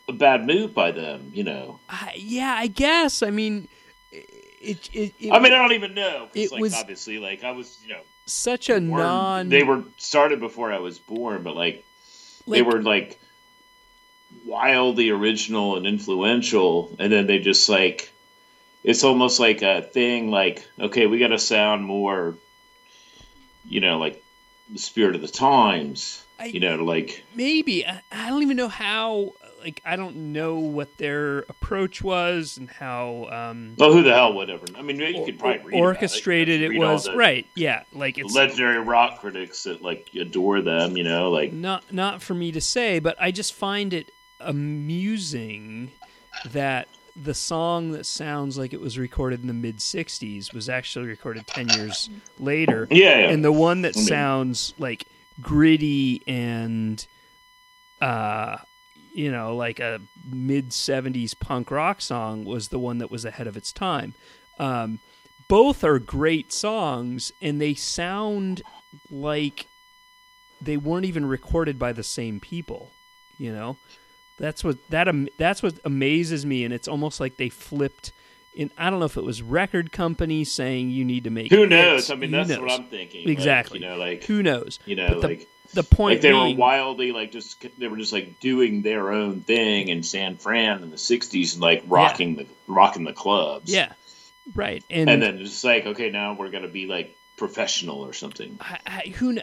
[0.09, 1.31] a bad move by them.
[1.35, 3.23] You know, I, yeah, I guess.
[3.23, 3.69] I mean,
[4.11, 4.89] it.
[4.95, 6.29] it, it I mean, I don't even know.
[6.33, 9.49] it like, was- obviously like I was, you know, such a born- non.
[9.51, 11.85] They were started before I was born, but like,
[12.49, 13.21] they were like
[14.47, 18.11] wildly original and influential, and then they just like
[18.85, 20.31] it's almost like a thing.
[20.31, 22.35] Like, okay, we got to sound more,
[23.69, 24.23] you know, like
[24.73, 26.25] the spirit of the times.
[26.39, 29.33] I- you know, like maybe I, I don't even know how.
[29.63, 33.29] Like, I don't know what their approach was and how.
[33.31, 34.65] Um, well, who the hell, whatever.
[34.75, 37.47] I mean, you could probably orchestrated it, it was right.
[37.55, 40.97] Yeah, like it's legendary rock critics that like adore them.
[40.97, 44.11] You know, like not not for me to say, but I just find it
[44.41, 45.91] amusing
[46.47, 46.89] that
[47.23, 51.47] the song that sounds like it was recorded in the mid '60s was actually recorded
[51.47, 52.09] ten years
[52.39, 53.31] later, yeah, yeah.
[53.31, 55.07] and the one that sounds like
[55.41, 57.07] gritty and,
[58.01, 58.59] uh,
[59.13, 60.01] you know, like a
[60.31, 64.15] mid '70s punk rock song was the one that was ahead of its time.
[64.59, 64.99] Um,
[65.49, 68.63] both are great songs, and they sound
[69.11, 69.67] like
[70.61, 72.93] they weren't even recorded by the same people.
[73.39, 73.77] You know,
[74.41, 78.13] that's what that am- that's what amazes me, and it's almost like they flipped.
[78.57, 81.59] In I don't know if it was record company saying you need to make who
[81.61, 81.71] hits.
[81.71, 82.11] knows?
[82.11, 82.59] I mean, Who that's knows?
[82.61, 83.21] what I'm thinking.
[83.29, 83.79] Like, Exactly.
[83.79, 84.81] you know, like Who knows?
[84.87, 87.87] you know, But the- like The point like they being, were wildly like just they
[87.87, 91.85] were just like doing their own thing in San Fran in the '60s and like
[91.87, 93.71] rocking the rocking the clubs.
[93.73, 93.93] yeah,
[94.57, 98.59] right, and, and then it's like okay, now we're gonna be like professional or something.
[98.61, 99.39] I, I, who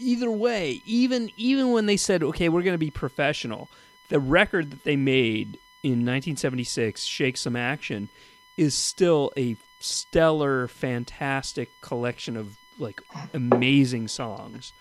[0.00, 3.70] either way, even even when they said okay, we're going to be professional,
[4.08, 8.08] the record that they made in 1976, "Shake Some Action,"
[8.56, 13.00] is still a stellar, fantastic collection of like
[13.34, 14.72] amazing songs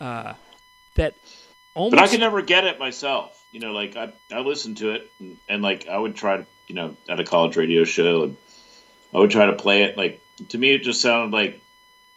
[0.00, 0.34] uh,
[0.94, 1.14] that
[1.74, 1.96] almost.
[1.96, 3.42] But I could never get it myself.
[3.52, 6.46] You know, like I I listened to it and, and like I would try to
[6.66, 8.36] you know at a college radio show and
[9.14, 9.96] I would try to play it.
[9.96, 11.60] Like to me, it just sounded like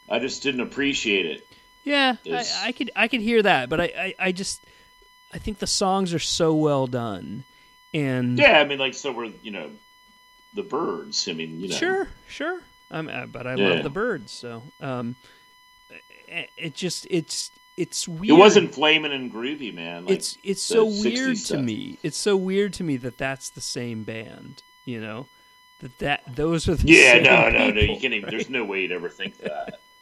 [0.10, 1.48] I just didn't appreciate it.
[1.84, 4.62] Yeah, I, I could I could hear that, but I, I, I just
[5.34, 7.44] I think the songs are so well done,
[7.94, 9.72] and Yeah, I mean, like so were you know
[10.54, 11.28] the Byrds.
[11.30, 12.62] I mean, you know, sure, sure.
[12.92, 13.70] Um, uh, but I Yeah.
[13.70, 15.16] love the Byrds, so um,
[16.28, 18.30] it, just it's it's weird.
[18.30, 20.06] it wasn't flaming and groovy, man.
[20.06, 22.00] Like, it's it's so 60s weird to me.
[22.04, 24.64] It's so weird to me that that's the same band.
[24.86, 25.28] You know,
[25.80, 27.82] that that those are the yeah, no, no, no.
[27.82, 28.26] You can't even.
[28.26, 28.30] right?
[28.30, 29.80] There's no way you'd ever think that.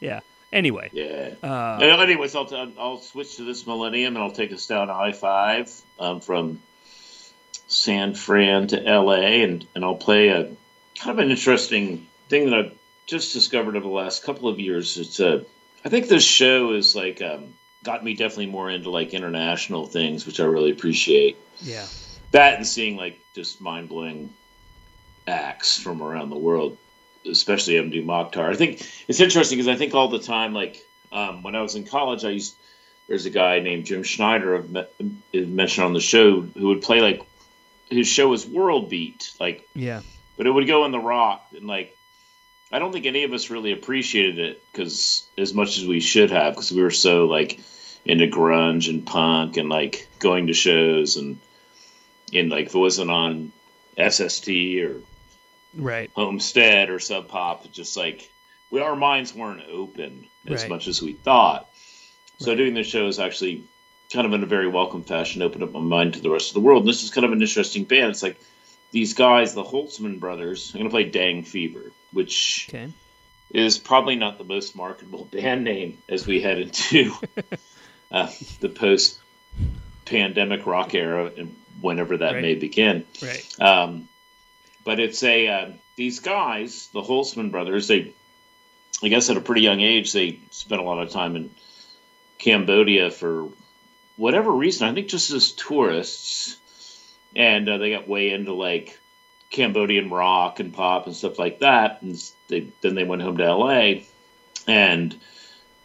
[0.00, 0.20] Yeah.
[0.54, 1.34] Anyway, Yeah.
[1.42, 5.10] uh, anyways, I'll, t- I'll switch to this millennium and I'll take us down I
[5.12, 6.62] 5 um, from
[7.66, 10.44] San Fran to LA and, and I'll play a
[10.96, 12.72] kind of an interesting thing that I've
[13.06, 14.96] just discovered over the last couple of years.
[14.96, 15.44] It's a,
[15.84, 17.52] I think this show is like, um,
[17.82, 21.36] got me definitely more into like international things, which I really appreciate.
[21.62, 21.86] yeah,
[22.30, 24.32] That and seeing like just mind blowing
[25.26, 26.78] acts from around the world,
[27.30, 28.50] especially Mdou Moctar.
[28.50, 31.74] I think it's interesting because I think all the time, like um, when I was
[31.74, 32.54] in college, I used
[33.08, 34.92] there's a guy named Jim Schneider I've met,
[35.32, 37.22] mentioned on the show who would play like
[37.90, 40.00] his show was World Beat, like, yeah,
[40.36, 41.96] but it would go in the rock and like.
[42.72, 46.32] I don't think any of us really appreciated it because as much as we should
[46.32, 47.60] have, because we were so like
[48.04, 51.38] into grunge and punk and like going to shows and
[52.32, 53.52] and like if it wasn't on
[53.96, 54.48] SST
[54.82, 55.00] or
[55.76, 56.10] right.
[56.14, 58.30] Homestead or Sub Pop, just like
[58.70, 60.68] we our minds weren't open as Right.
[60.70, 61.68] much as we thought.
[62.38, 62.58] So Right.
[62.58, 63.64] doing this show is actually
[64.12, 66.54] kind of in a very welcome fashion opened up my mind to the rest of
[66.54, 66.82] the world.
[66.82, 68.10] And this is kind of an interesting band.
[68.10, 68.38] It's like
[68.90, 72.92] these guys, the Holtzman brothers, I'm gonna play Dengue Fever, which Okay.
[73.52, 77.12] is probably not the most marketable band name as we head into
[78.10, 79.18] uh, the post
[80.04, 82.42] pandemic rock era and whenever that Right.
[82.42, 83.04] may begin.
[83.22, 83.60] Right.
[83.60, 84.08] Um,
[84.84, 87.88] but it's a uh, these guys, the Holtzman brothers.
[87.88, 88.12] They,
[89.02, 91.50] I guess, at a pretty young age, they spent a lot of time in
[92.38, 93.48] Cambodia for
[94.16, 94.88] whatever reason.
[94.88, 96.58] I think just as tourists,
[97.34, 98.98] and uh, they got way into like
[99.50, 102.02] Cambodian rock and pop and stuff like that.
[102.02, 104.06] And they then they went home to L.A.
[104.66, 105.18] and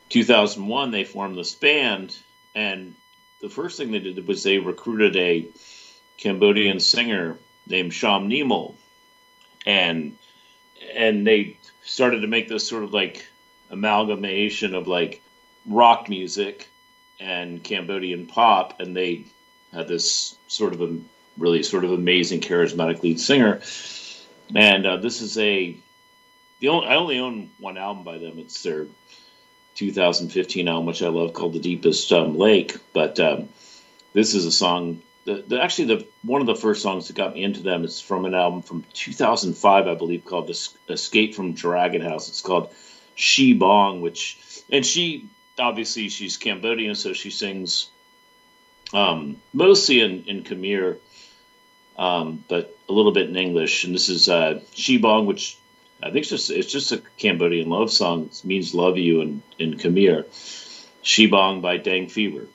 [0.10, 2.18] 2001 they formed this band
[2.56, 2.96] and
[3.42, 5.48] the first thing they did was they recruited a
[6.18, 7.38] Cambodian singer
[7.68, 8.76] named Chhom Nimol,
[9.66, 10.18] and
[10.96, 13.26] and they started to make this sort of like
[13.70, 15.22] amalgamation of like
[15.66, 16.70] rock music
[17.20, 19.26] and Cambodian pop, and they
[19.74, 20.98] had this sort of a
[21.38, 23.62] really sort of amazing charismatic lead singer,
[24.56, 25.76] and uh, this is a
[26.60, 28.40] the only I only own one album by them.
[28.40, 28.88] It's their
[29.76, 33.50] 2015 album, which I love, called "The Deepest um, Lake." But um,
[34.14, 35.02] this is a song.
[35.30, 38.02] The, the, actually, the one of the first songs that got me into them is
[38.02, 40.50] from an album from 2005, I believe, called
[40.90, 42.74] "Escape from Dragon House." It's called
[43.16, 44.40] "Sni Bong," which
[44.72, 47.90] and she obviously she's Cambodian, so she sings
[48.92, 50.98] um, mostly in in Khmer,
[51.96, 53.84] um, but a little bit in English.
[53.84, 55.60] And this is uh, Sni Bong, which
[56.02, 58.32] I think it's just it's just a Cambodian love song.
[58.32, 60.26] It means love you in, in Khmer.
[61.04, 62.48] Sni Bong by Dengue Fever.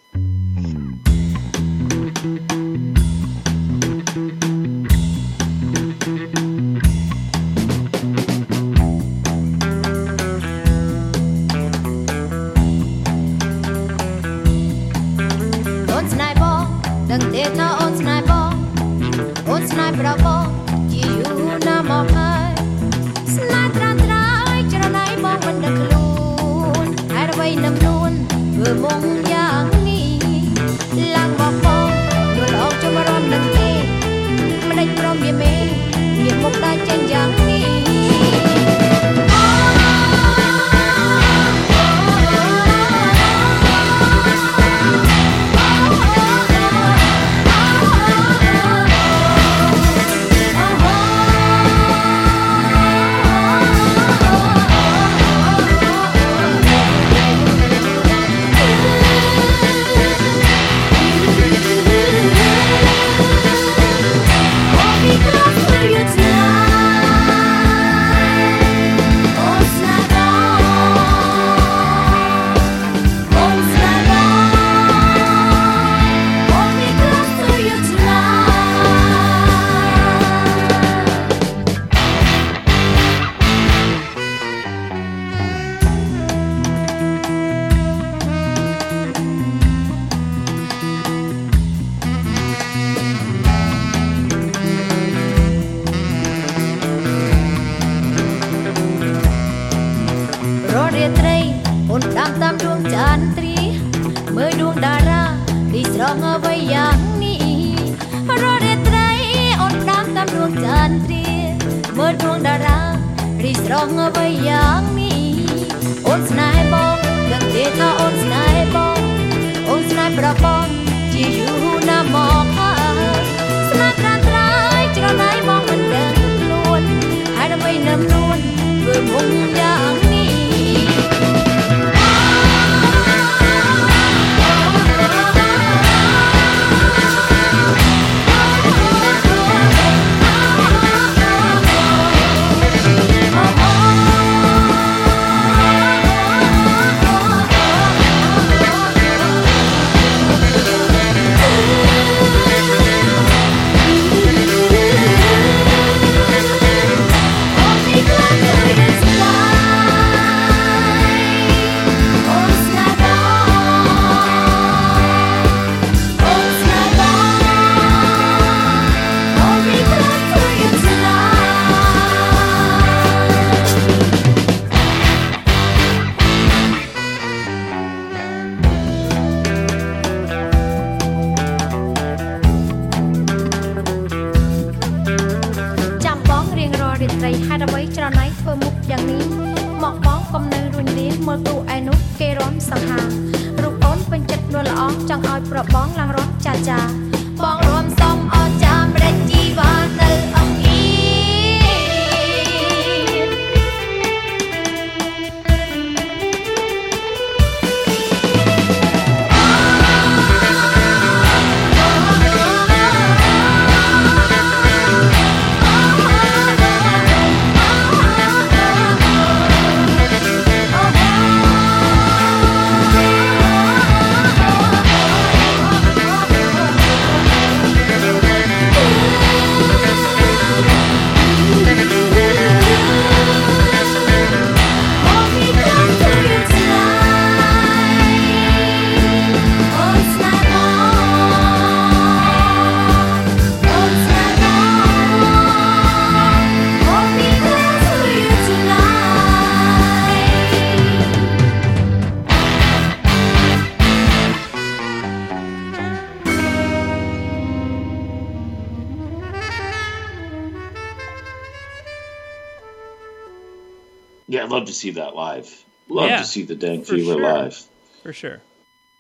[264.85, 265.65] See that live.
[265.89, 267.23] Love Yeah, to see the Dengue Fever sure.
[267.23, 267.59] live.
[268.03, 268.43] for sure.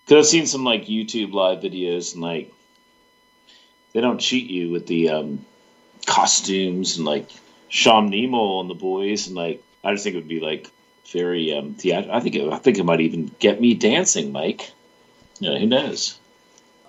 [0.09, 2.51] Cause I've seen some like YouTube live videos and like
[3.93, 5.45] they don't cheat you with the um,
[6.07, 7.28] costumes and like
[7.68, 10.70] Sean Nemo and the boys and like I just think it would be like
[11.12, 14.70] very um theat- I think it, I think it might even get me dancing, Mike.
[15.39, 16.18] Yeah, who knows?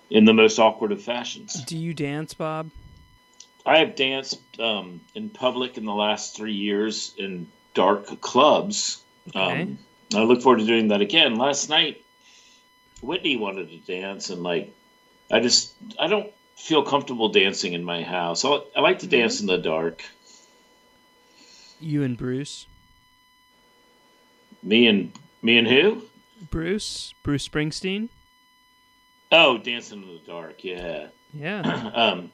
[0.10, 1.62] In the most awkward of fashions.
[1.66, 2.72] Do you dance, Bob?
[3.66, 9.04] I have danced um, in public in the last three years in dark clubs.
[9.30, 9.62] Okay.
[9.62, 9.78] Um,
[10.16, 11.36] I look forward to doing that again.
[11.36, 12.04] Last night,
[13.02, 14.74] Whitney wanted to dance, and like,
[15.32, 18.44] I just I don't feel comfortable dancing in my house.
[18.44, 20.04] I, I like to dance in the dark.
[21.80, 22.66] You and Bruce?
[24.64, 25.12] Me and
[25.44, 26.04] me and who?
[26.50, 27.14] Bruce?
[27.24, 28.10] Bruce Springsteen?
[29.32, 30.64] Oh, dancing in the dark.
[30.64, 31.08] Yeah.
[31.34, 31.60] Yeah.
[31.94, 32.32] um,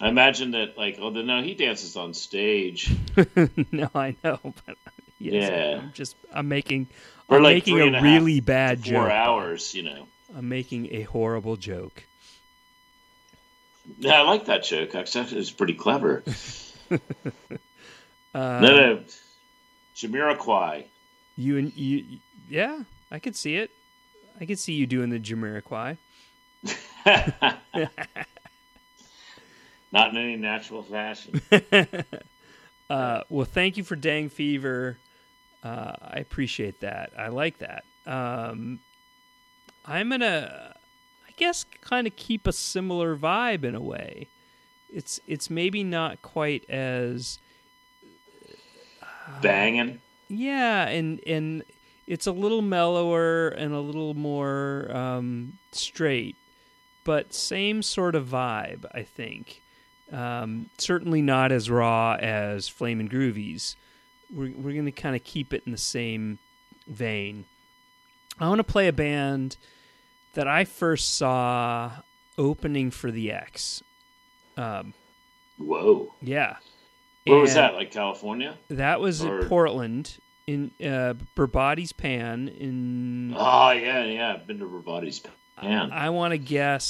[0.00, 2.90] I imagine that like oh no he dances on stage
[3.72, 4.76] no, I know, but
[5.18, 5.80] yes, Yeah.
[5.82, 6.86] I'm just I'm making
[7.28, 9.10] For I'm like making a a really bad four joke.
[9.10, 9.74] hours.
[9.74, 10.06] You know.
[10.36, 12.04] I'm making a horrible joke.
[13.98, 14.94] Yeah, I like that joke.
[14.94, 16.22] Actually, it's pretty clever.
[18.32, 19.04] Uh, no, no,
[19.96, 20.84] Jamiroquai.
[21.36, 23.72] You and you, yeah, I could see it.
[24.40, 25.96] I could see you doing the Jamiroquai.
[29.92, 31.40] Not in any natural fashion.
[32.88, 34.98] Uh, well, thank you for Dengue Fever.
[35.62, 37.12] Uh, I appreciate that.
[37.16, 37.84] I like that.
[38.04, 38.80] Um,
[39.86, 40.74] I'm gonna,
[41.28, 44.26] I guess, kind of keep a similar vibe in a way.
[44.92, 47.38] It's it's maybe not quite as
[49.40, 50.00] Banging.
[50.28, 51.62] yeah, and and
[52.08, 56.34] it's a little mellower and a little more um, straight,
[57.04, 58.84] but same sort of vibe.
[58.92, 59.62] I think.
[60.12, 63.76] Um, certainly not as raw as Flamin' Groovies.
[64.32, 66.38] We're we're gonna kind of keep it in the same
[66.88, 67.44] vein.
[68.38, 69.56] I want to play a band
[70.34, 71.90] that I first saw
[72.38, 73.82] opening for the X.
[74.56, 74.94] Um,
[75.58, 76.12] Whoa.
[76.22, 76.56] yeah.
[77.26, 77.74] Where was that?
[77.74, 78.56] Like California?
[78.68, 82.48] that was Or- in Portland, in uh, Berbati's Pan.
[82.48, 84.34] In Oh yeah, yeah.
[84.34, 85.20] I've been to Berbati's
[85.58, 85.92] Pan.
[85.92, 86.86] I want to guess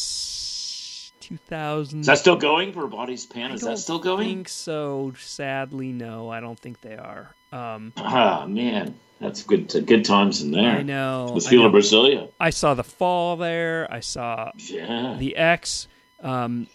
[1.31, 2.01] two thousand.
[2.01, 2.73] Is that still going?
[2.73, 3.53] Berbati's Pan?
[3.53, 4.27] I Is that still going?
[4.27, 5.13] I think so.
[5.19, 6.29] Sadly, no.
[6.29, 7.35] I don't think they are.
[7.53, 9.69] Um, Ah man, that's good.
[9.87, 10.71] Good times in there.
[10.79, 11.33] I know.
[11.37, 11.79] I, Fila know.
[11.79, 12.31] Brazillia.
[12.41, 13.89] I saw the Fall there.
[13.91, 15.17] I saw Yeah.
[15.19, 15.89] the X.
[16.23, 16.67] Um,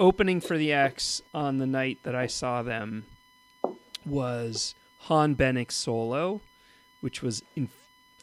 [0.00, 3.04] opening for the X on the night that I saw them
[4.06, 6.40] was Han Bennink's solo,
[7.00, 7.68] which was in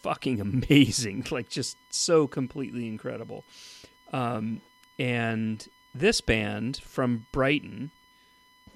[0.01, 0.39] fucking
[0.69, 3.43] amazing, like just so completely incredible.
[4.13, 4.61] Um,
[5.01, 7.91] and this band from Brighton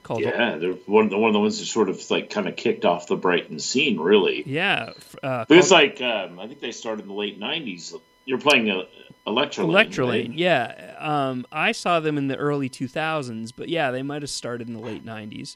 [0.04, 2.86] called yeah, they're one, one of the ones that sort of like kind of kicked
[2.86, 4.44] off the Brighton scene, really.
[4.46, 4.92] yeah,
[5.24, 8.00] uh, it's called like um, I think they started in the late '90s.
[8.26, 8.84] You're playing a
[9.28, 9.70] Electrelane.
[9.70, 10.30] Electrelane.
[10.32, 10.38] right?
[10.38, 14.68] Yeah, um, I saw them in the early 2000s, but yeah, they might have started
[14.68, 15.56] in the late 90s.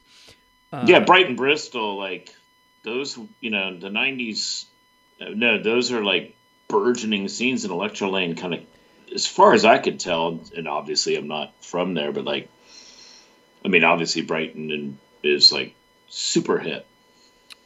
[0.72, 2.34] Uh, yeah, Brighton, Bristol, like
[2.84, 3.18] those.
[3.40, 4.66] You know, the '90s.
[5.20, 6.34] uh, No, those are like
[6.68, 8.34] burgeoning scenes in Electrelane.
[8.36, 8.60] Kind of,
[9.14, 12.48] as far as I could tell, and obviously I'm not from there, but like,
[13.64, 15.74] I mean, obviously Brighton and is like
[16.08, 16.86] super hit,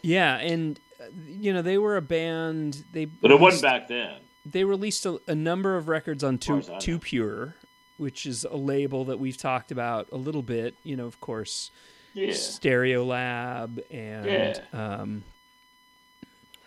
[0.02, 0.78] Yeah, and
[1.26, 2.84] you know they were a band.
[2.92, 4.16] They but it wasn't back then.
[4.46, 6.78] They released a, a number of records on far Too as I know.
[6.80, 7.54] Too Pure,
[7.96, 10.74] which is a label that we've talked about a little bit.
[10.82, 11.70] You know, of course,
[12.12, 12.28] Yeah.
[12.30, 14.58] Stereolab and Yeah.
[14.72, 15.24] um,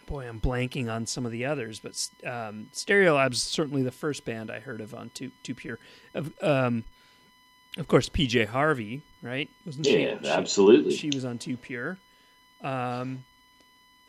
[0.07, 1.91] boy, I'm blanking on some of the others, but
[2.25, 5.77] um, Stereolab's certainly the first band I heard of on Too Too Pure.
[6.15, 6.83] Of um,
[7.77, 9.49] of course, PJ Harvey, right?
[9.65, 10.27] Wasn't Yeah, she?
[10.27, 10.95] absolutely.
[10.95, 11.97] She was on Too Pure.
[12.63, 13.23] Um,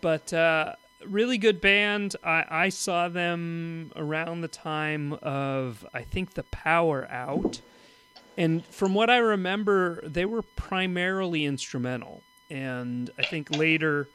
[0.00, 0.74] but uh,
[1.06, 2.16] really good band.
[2.24, 7.60] I, I saw them around the time of I think the Power Out,
[8.38, 12.22] and from what I remember, they were primarily instrumental.
[12.50, 14.08] And I think later,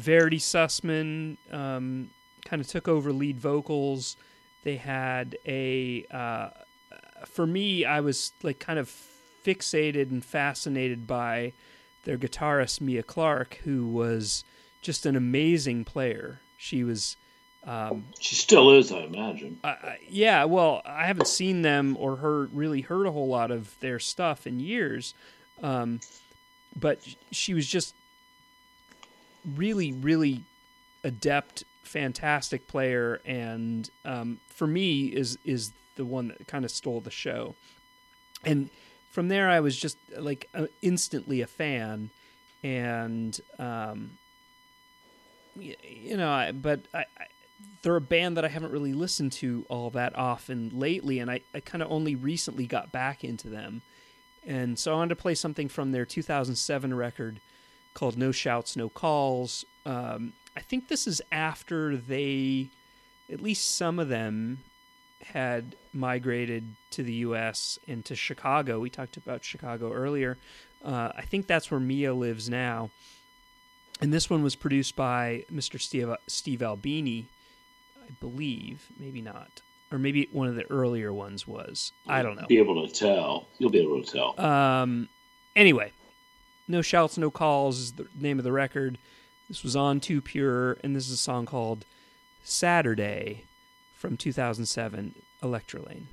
[0.00, 2.10] Verity Susman um,
[2.44, 4.16] kind of took over lead vocals.
[4.64, 6.50] They had a uh,
[7.26, 8.92] for me, I was like kind of
[9.44, 11.52] fixated and fascinated by
[12.04, 14.44] their guitarist Mia Clarke, who was
[14.82, 16.40] just an amazing player.
[16.56, 17.16] She was,
[17.64, 19.58] um, She still is, I imagine.
[19.62, 20.44] I- yeah.
[20.44, 24.46] Well, I haven't seen them or heard really heard a whole lot of their stuff
[24.46, 25.14] in years,
[25.62, 26.00] um,
[26.78, 27.94] but she was just
[29.44, 30.42] really, really
[31.04, 37.00] adept, fantastic player, and um, for me is is the one that kind of stole
[37.00, 37.54] the show.
[38.44, 38.70] And
[39.10, 42.10] from there, I was just like uh, instantly a fan,
[42.62, 44.12] and um,
[45.56, 47.26] you, know, I, but I, I,
[47.82, 51.40] they're a band that I haven't really listened to all that often lately, and I,
[51.54, 53.82] I kind of only recently got back into them.
[54.46, 57.40] And so I wanted to play something from their 2007 record
[57.94, 59.64] called No Shouts, No Calls.
[59.86, 62.68] Um, I think this is after they,
[63.32, 64.58] at least some of them,
[65.22, 67.78] had migrated to the U.S.
[67.86, 68.80] and to Chicago.
[68.80, 70.38] We talked about Chicago earlier.
[70.84, 72.90] Uh, I think that's where Mia lives now.
[74.00, 75.78] And this one was produced by Mr.
[75.80, 77.26] Steve, Steve Albini,
[78.02, 79.60] I believe, maybe not.
[79.92, 81.92] Or maybe one of the earlier ones was.
[82.06, 82.46] I don't know.
[82.46, 83.48] Be able to tell.
[83.58, 84.40] You'll be able to tell.
[84.40, 85.08] Um,
[85.54, 85.92] anyway,
[86.70, 88.98] no Shouts, No Calls is the name of the record.
[89.48, 91.84] This was on Too Pure, and this is a song called
[92.44, 93.44] Saturday
[93.96, 96.06] from 2007, Electrelane.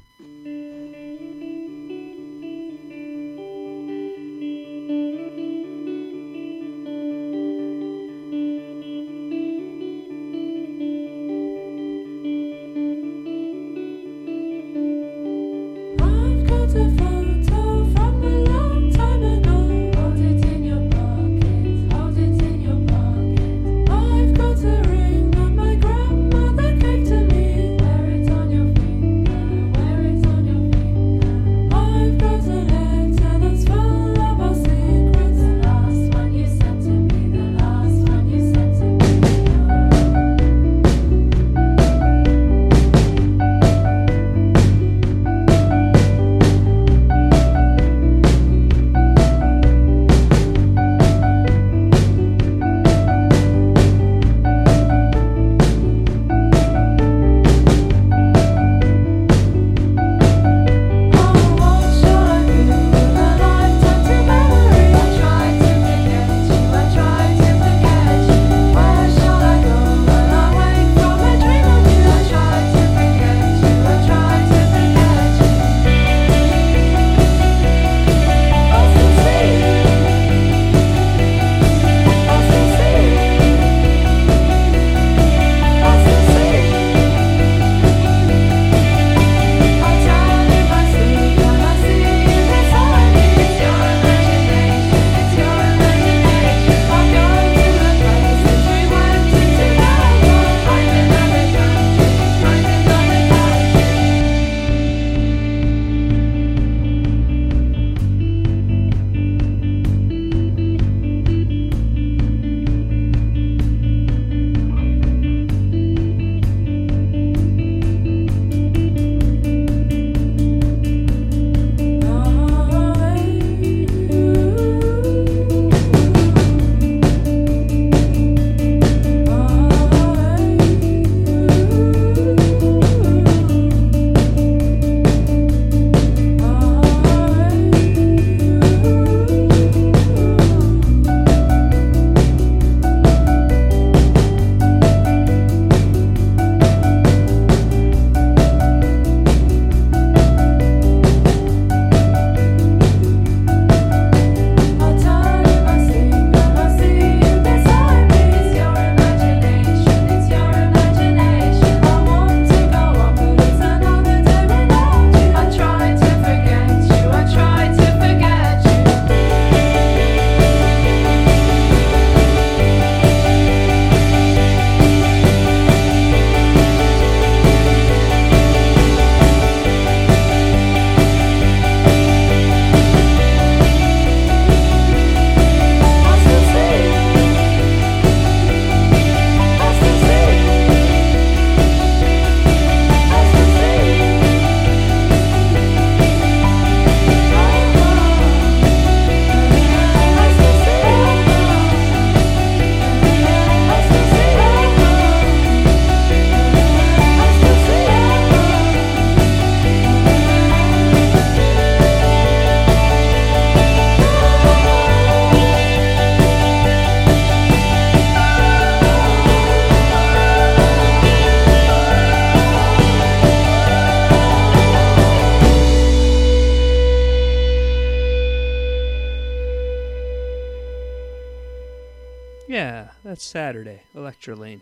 [233.38, 234.62] Saturday, Electrelane.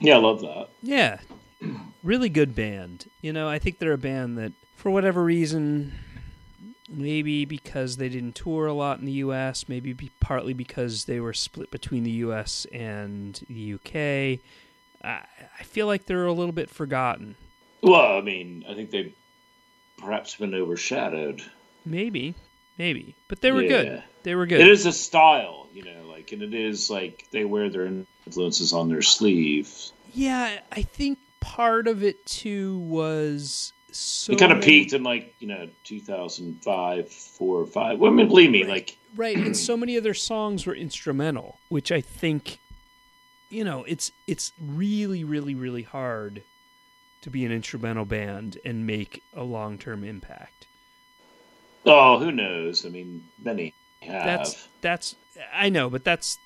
[0.00, 0.70] Yeah, I love that.
[0.82, 1.20] Yeah.
[2.02, 3.08] Really good band.
[3.22, 5.92] You know, I think they're a band that, for whatever reason,
[6.88, 11.20] maybe because they didn't tour a lot in the US, maybe be partly because they
[11.20, 14.40] were split between the US and the UK.
[15.04, 15.22] I,
[15.60, 17.36] I feel like they're a little bit forgotten.
[17.80, 19.14] Well, I mean, I think they've
[19.98, 21.42] perhaps been overshadowed.
[21.86, 22.34] Maybe,
[22.76, 23.68] maybe, but they were yeah.
[23.68, 24.02] good.
[24.24, 24.62] They were good.
[24.62, 25.67] It is a style
[26.32, 29.72] and it is like they wear their influences on their sleeve.
[30.12, 35.34] Yeah, I think part of it too was so it kind of peaked in like
[35.40, 37.98] you know 2005, four or five.
[37.98, 41.58] Well, I mean, believe me, like right, and so many of their songs were instrumental,
[41.68, 42.58] which I think,
[43.50, 46.42] you know, it's it's really, really, really hard
[47.22, 50.66] to be an instrumental band and make a long term impact.
[51.86, 52.84] oh, who knows?
[52.86, 54.24] I mean, many have.
[54.24, 55.16] That's that's
[55.52, 56.38] I know, but that's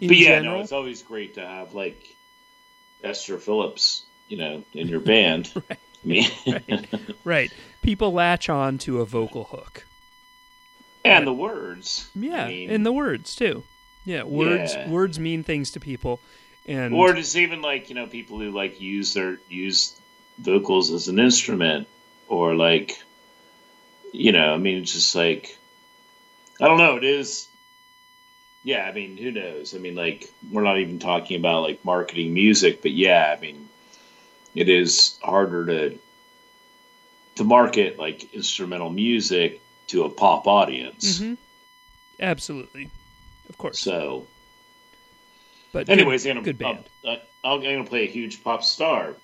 [0.00, 0.56] in but yeah, general.
[0.56, 1.96] no, it's always great to have like
[3.04, 5.52] Esther Phillips, you know, in your band.
[5.68, 5.78] Right.
[6.04, 6.86] I mean,
[7.24, 7.50] right.
[7.82, 9.84] People latch on to a vocal hook.
[11.04, 12.08] and the words.
[12.14, 13.64] Yeah, I mean, and the words too.
[14.04, 14.88] Yeah, words Yeah.
[14.88, 16.20] words mean things to people,
[16.68, 19.98] and or just even like you know people who like use their use
[20.38, 21.88] vocals as an instrument
[22.28, 22.92] or like
[24.12, 25.56] you know i mean it's just like
[26.60, 27.48] i don't know it is
[28.64, 32.32] yeah i mean who knows i mean like we're not even talking about like marketing
[32.34, 33.68] music but yeah i mean
[34.54, 35.98] it is harder to
[37.36, 41.34] to market like instrumental music to a pop audience Mm-hmm.
[42.20, 42.90] absolutely,
[43.48, 43.78] of course.
[43.78, 44.26] so
[45.72, 46.78] but Anyways, good, I'm gonna, good band.
[47.04, 49.14] I'll, uh, I'm going to play a huge pop star.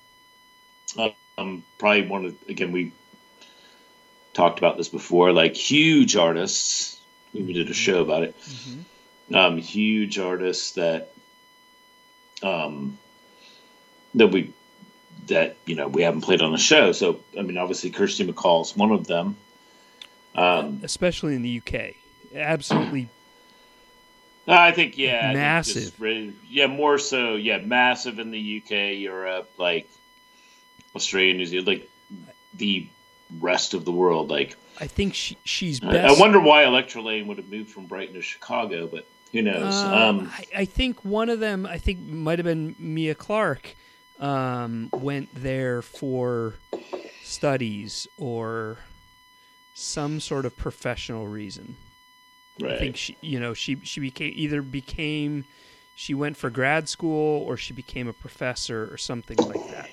[0.99, 2.93] Uh, um, probably one of again we
[4.35, 5.33] talked about this before.
[5.33, 6.92] Like huge artists,
[7.33, 8.39] we did a show about it.
[8.41, 9.35] Mm-hmm.
[9.35, 11.13] Um, huge artists that
[12.43, 12.99] um,
[14.15, 14.53] that we
[15.27, 16.93] that you know we haven't played on the show.
[16.93, 19.37] So I mean, obviously Kirsty MacColl's one of them.
[20.35, 21.95] Um, especially in the UK.
[22.35, 23.09] Absolutely,
[24.47, 25.99] I think yeah, I think Massive.
[25.99, 27.37] just yeah, more so.
[27.37, 29.89] Yeah, massive in the UK, Europe, like
[30.97, 31.91] Australia, New Zealand, like
[32.55, 32.89] the
[33.41, 34.31] rest of the world.
[34.31, 36.17] Like I think she, she's I, best.
[36.17, 39.75] I wonder why Electrelane would have moved from Brighton to Chicago, but who knows?
[39.83, 43.75] Um, Um, I, I think one of them, I think might have been Mia Clarke,
[44.19, 46.55] um, went there for
[47.23, 48.79] studies or
[49.75, 51.77] some sort of professional reason.
[52.61, 52.73] right.
[52.73, 55.45] I think she, you know, she she became either became
[55.95, 59.91] she went for grad school or she became a professor or something like that.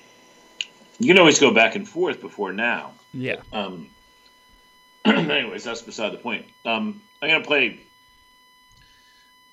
[1.00, 2.92] You can always go back and forth before now.
[3.14, 3.36] Yeah.
[3.52, 3.88] Um,
[5.04, 6.44] anyways, that's beside the point.
[6.64, 7.80] Um, I'm going to play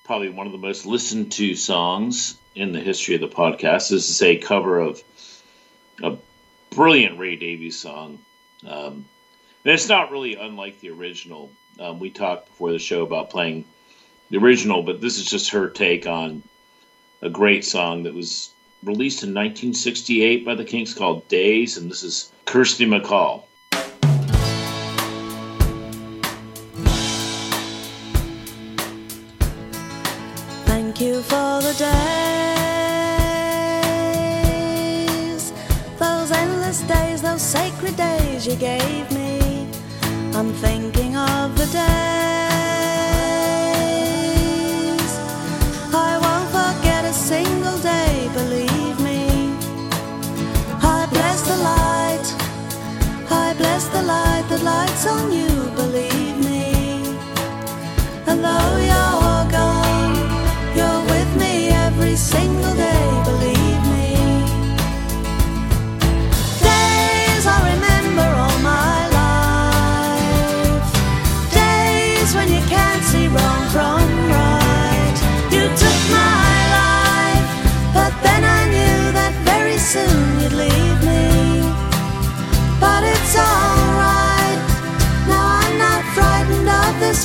[0.04, 3.88] probably one of the most listened to songs in the history of the podcast.
[3.88, 5.02] This is a cover of
[6.02, 6.16] a
[6.70, 8.18] brilliant Ray Davies song.
[8.66, 9.06] Um,
[9.64, 11.50] and it's not really unlike the original.
[11.80, 13.64] Um, we talked before the show about playing
[14.30, 16.42] the original, but this is just her take on
[17.22, 18.50] a great song that was
[18.82, 23.44] released in 1968 by the Kinks called Days, and this is Kirsty MacColl.
[30.66, 31.88] Thank you for the days,
[35.98, 39.17] those endless days, those sacred days you gave me.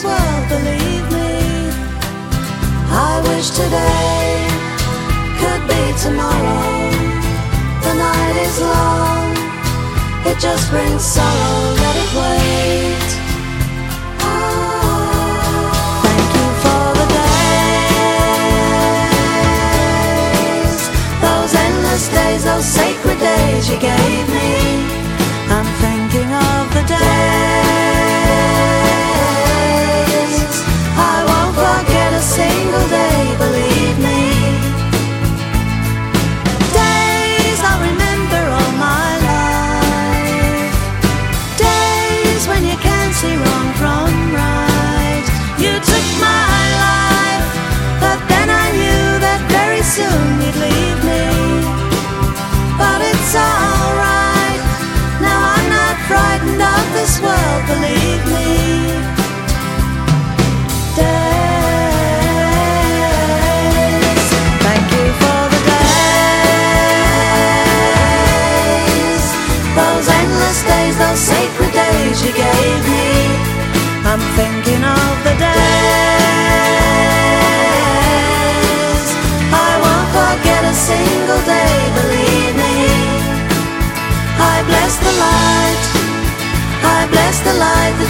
[0.04, 1.32] This believe me.
[2.92, 4.48] I wish today
[5.40, 6.92] could be tomorrow.
[7.84, 9.36] The night is long,
[10.26, 13.12] it just brings sorrow, let it wait.
[16.04, 17.52] Thank you for the days,
[21.22, 24.23] those endless days, those sacred days you gave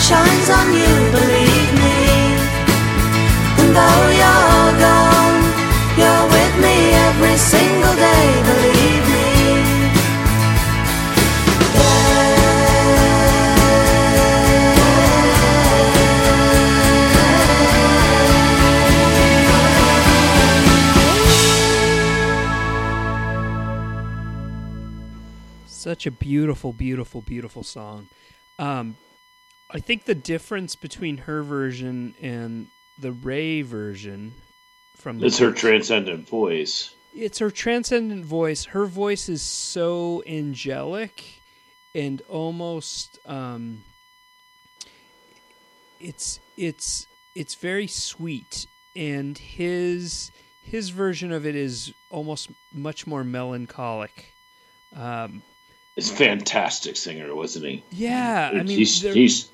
[0.04, 1.98] shines on you, believe me.
[3.60, 5.40] And though you're gone,
[6.00, 6.76] you're with me
[7.08, 9.24] every single day, believe me.
[25.66, 28.10] Such a beautiful, beautiful, beautiful song.
[28.60, 28.98] Um,
[29.74, 32.68] I think the difference between her version and
[32.98, 34.34] the Ray version
[34.98, 36.94] from the It's her transcendent voice.
[37.16, 38.66] it's her transcendent voice.
[38.66, 41.24] Her voice is so angelic
[41.96, 43.84] and almost um
[46.00, 48.66] it's it's it's very sweet
[48.96, 50.32] and his
[50.64, 54.34] his version of it is almost much more melancholic.
[54.96, 55.42] Um
[55.96, 57.84] He's a fantastic singer, wasn't he?
[57.92, 59.50] yeah, I mean he's he's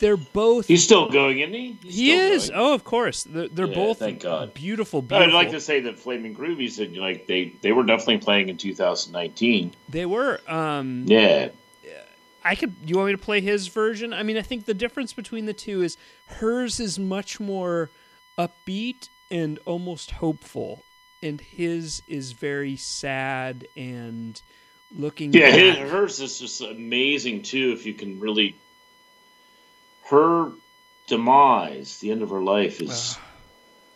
[0.00, 1.78] they're both he's still going, isn't he?
[1.82, 2.50] He's he is.
[2.50, 2.60] going.
[2.60, 3.24] Oh, of course.
[3.24, 4.54] They're, they're Yeah, both thank God.
[4.54, 5.28] beautiful, beautiful.
[5.28, 8.56] I'd like to say that Flaming Groovies that like they they were definitely playing in
[8.56, 9.72] 2019.
[9.88, 10.40] They were.
[10.48, 11.48] Um, Yeah,
[12.44, 12.74] I could.
[12.84, 14.12] You want me to play his version?
[14.12, 15.96] I mean, I think the difference between the two is
[16.26, 17.90] hers is much more
[18.38, 20.82] upbeat and almost hopeful,
[21.22, 24.40] and his is very sad and
[24.94, 25.32] looking.
[25.32, 25.50] yeah.
[25.50, 25.58] back.
[25.78, 27.72] His, hers is just amazing too.
[27.72, 28.56] If you can really,
[30.10, 30.52] her
[31.06, 33.18] demise, the end of her life, is was-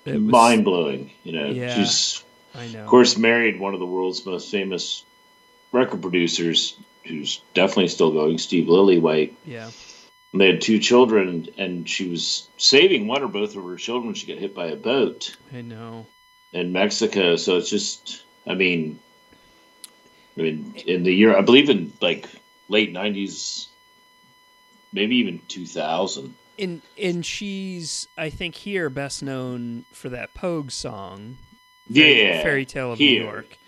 [0.07, 1.11] mind blowing.
[1.25, 1.75] You know, Yeah.
[1.77, 2.25] she's
[2.55, 2.81] I know.
[2.83, 5.05] of course married one of the world's most famous
[5.73, 9.33] record producers, who's definitely still going, Steve Lillywhite.
[9.47, 9.71] Yeah.
[10.33, 14.07] And they had two children, and she was saving one or both of her children
[14.07, 16.07] when she got hit by a boat I know.
[16.53, 17.37] in Mexico.
[17.37, 18.99] So it's just, I mean,
[20.39, 22.27] I mean, in the year, I believe in like
[22.69, 23.67] late '90s,
[24.93, 26.35] maybe even 2000.
[26.59, 31.39] And and she's I think here best known for that Pogue song.
[31.89, 33.21] Yeah, Fairy Tale of here.
[33.21, 33.59] New York.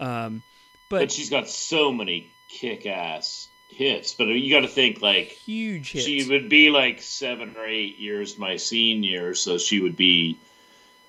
[0.00, 0.42] Um,
[0.88, 4.14] But but she's got so many kick-ass hits.
[4.14, 6.06] But you got to think like huge hits.
[6.06, 10.38] she would be like seven or eight years my senior, so she would be,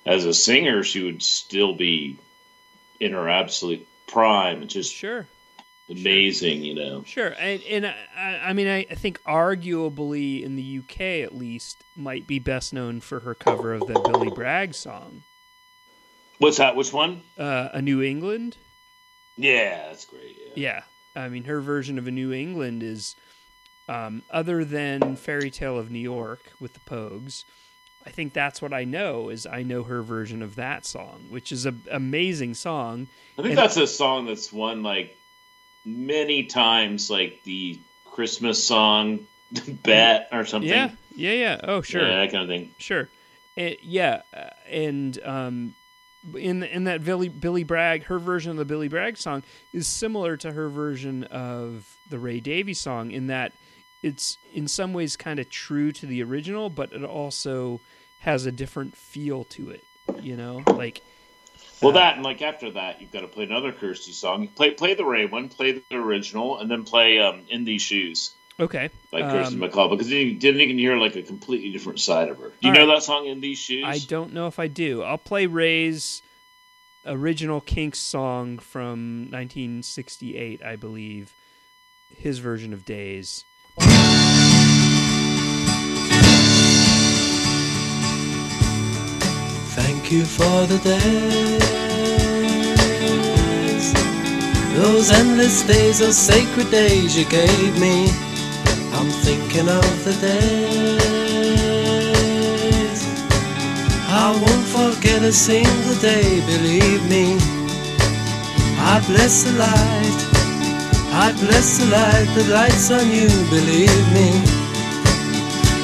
[0.05, 2.17] as a singer, she would still be
[2.99, 4.67] in her absolute prime.
[4.67, 5.27] Just Sure.
[5.89, 7.03] Amazing, you know.
[7.05, 7.85] Sure, and, and
[8.17, 12.73] I, I mean, I, I think arguably in the UK at least might be best
[12.73, 15.23] known for her cover of the Billy Bragg song,
[16.37, 16.75] What's that?
[16.75, 17.21] Which one?
[17.37, 18.55] uh, "A New England."
[19.37, 20.37] Yeah, that's great.
[20.55, 20.83] Yeah.
[21.15, 23.15] Yeah, I mean, her version of "A New England" is,
[23.89, 27.43] um, other than "Fairy Tale of New York" with the Pogues.
[28.05, 31.51] I think that's what I know is I know her version of that song, which
[31.51, 33.07] is an amazing song.
[33.37, 35.17] I think And- that's a song that's won like
[35.85, 39.27] many times, like the Christmas song
[39.83, 40.69] bet or something.
[40.69, 41.59] Yeah, yeah, yeah.
[41.63, 42.01] Oh, sure.
[42.01, 42.73] Yeah, that kind of thing.
[42.77, 43.09] Sure.
[43.57, 45.75] Uh, yeah, uh, and um,
[46.35, 49.43] in in that Billy Billy Bragg, her version of the Billy Bragg song
[49.73, 53.53] is similar to her version of the Ray Davies song in that
[54.01, 57.81] it's in some ways kind of true to the original, but it also
[58.19, 59.83] has a different feel to it.
[60.21, 61.01] You know, like
[61.81, 64.47] Well, that and like after that, you've got to play another Kirsty song.
[64.47, 68.33] Play play the Ray one, play the original, and then play um, "In These Shoes"
[68.59, 68.89] okay.
[69.11, 72.37] by Kirsty Um, MacColl because you didn't even hear like a completely different side of
[72.39, 72.49] her.
[72.61, 72.95] Do you know right.
[72.95, 73.85] that song "In These Shoes"?
[73.85, 75.03] I don't know if I do.
[75.03, 76.21] I'll play Ray's
[77.05, 81.33] original Kinks song from 1968, I believe.
[82.15, 83.45] His version of Days.
[90.09, 91.61] Thank you for the days,
[94.73, 98.09] those endless days, those sacred days you gave me.
[98.97, 101.05] I'm thinking of the days
[104.09, 107.37] I won't forget a single day, believe me.
[108.79, 110.17] I bless the light,
[111.13, 114.41] I bless the light that lights on you, believe me.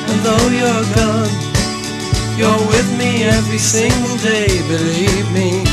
[0.10, 1.45] And though you're gone,
[2.38, 5.64] you're with me every single day, believe me.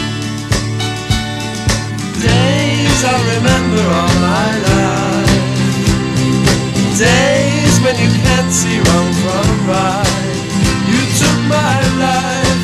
[2.23, 5.43] Days I remember all my life.
[6.99, 10.37] Days when you can't see wrong from right.
[10.91, 12.63] You took my life,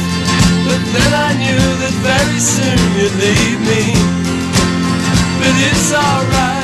[0.66, 3.82] but then I knew that very soon you'd leave me.
[5.40, 6.57] But it's alright.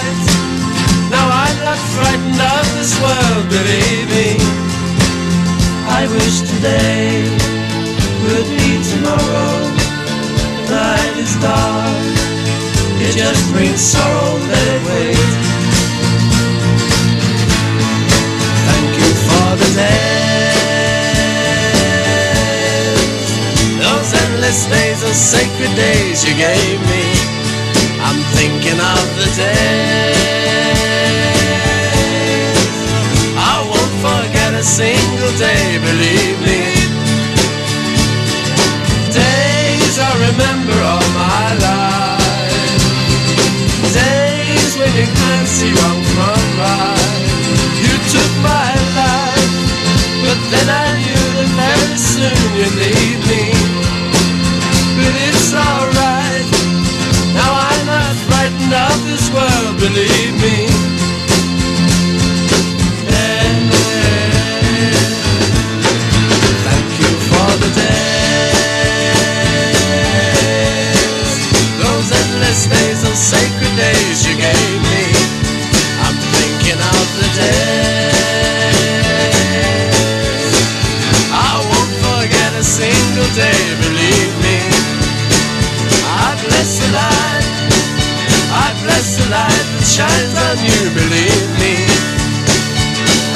[6.64, 7.28] today
[8.24, 9.52] will be tomorrow.
[10.72, 11.92] Life is dark,
[13.04, 15.32] it just brings sorrow, that it wait.
[18.64, 20.08] Thank you for the days,
[23.84, 27.04] those endless days, those sacred days you gave me.
[28.00, 30.24] I'm thinking of the days
[33.36, 36.43] I won't forget a single day, believe me.
[45.54, 45.70] You
[48.10, 49.54] took my life,
[50.24, 53.54] but then I knew that very soon you'd leave me.
[54.98, 56.46] But it's alright.
[57.38, 60.66] Now I'm not frightened of this world, believe me.
[66.66, 68.10] Thank you for the days,
[71.78, 74.73] those endless days, those sacred days you gave
[89.94, 91.74] shines on you, believe me.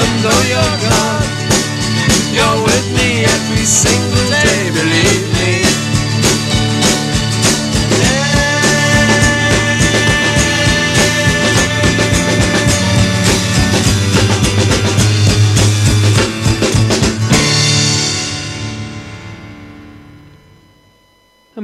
[0.03, 1.31] And though you're gone,
[2.35, 5.58] you're with me every single day, believe me.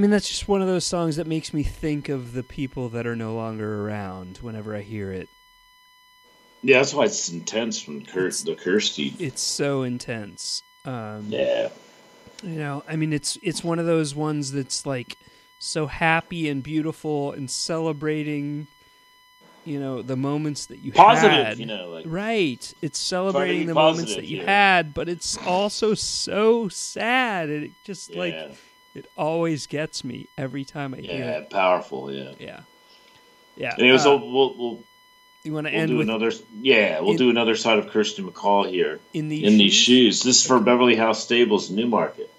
[0.04, 3.06] Mean, that's just one of those songs that makes me think of the people that
[3.06, 5.30] are no longer around whenever I hear it.
[6.62, 9.14] Yeah, that's why it's intense from Kurt the Kirsty.
[9.18, 10.62] It's so intense.
[10.84, 11.70] Um, Yeah.
[12.42, 15.16] You know, I mean, it's it's one of those ones that's like
[15.58, 18.66] so happy and beautiful and celebrating,
[19.64, 21.58] you know, the moments that you Positive, had.
[21.58, 22.74] you know, like right.
[22.82, 24.46] It's celebrating the moments that you here.
[24.46, 28.56] had, but it's also so sad, and it just yeah, like
[28.94, 31.18] it always gets me every time I hear it.
[31.18, 32.32] yeah, powerful, yeah.
[32.38, 32.60] Yeah,
[33.56, 33.74] yeah.
[33.78, 34.84] Anyways, uh, we'll, we'll, we'll,
[35.42, 36.32] you want to we'll end do with another.
[36.60, 40.16] Yeah, we'll in- do another side of Kirsten MacColl here in these in these shoes?
[40.16, 40.22] shoes.
[40.22, 42.30] This is for Beverly House Stables, Newmarket.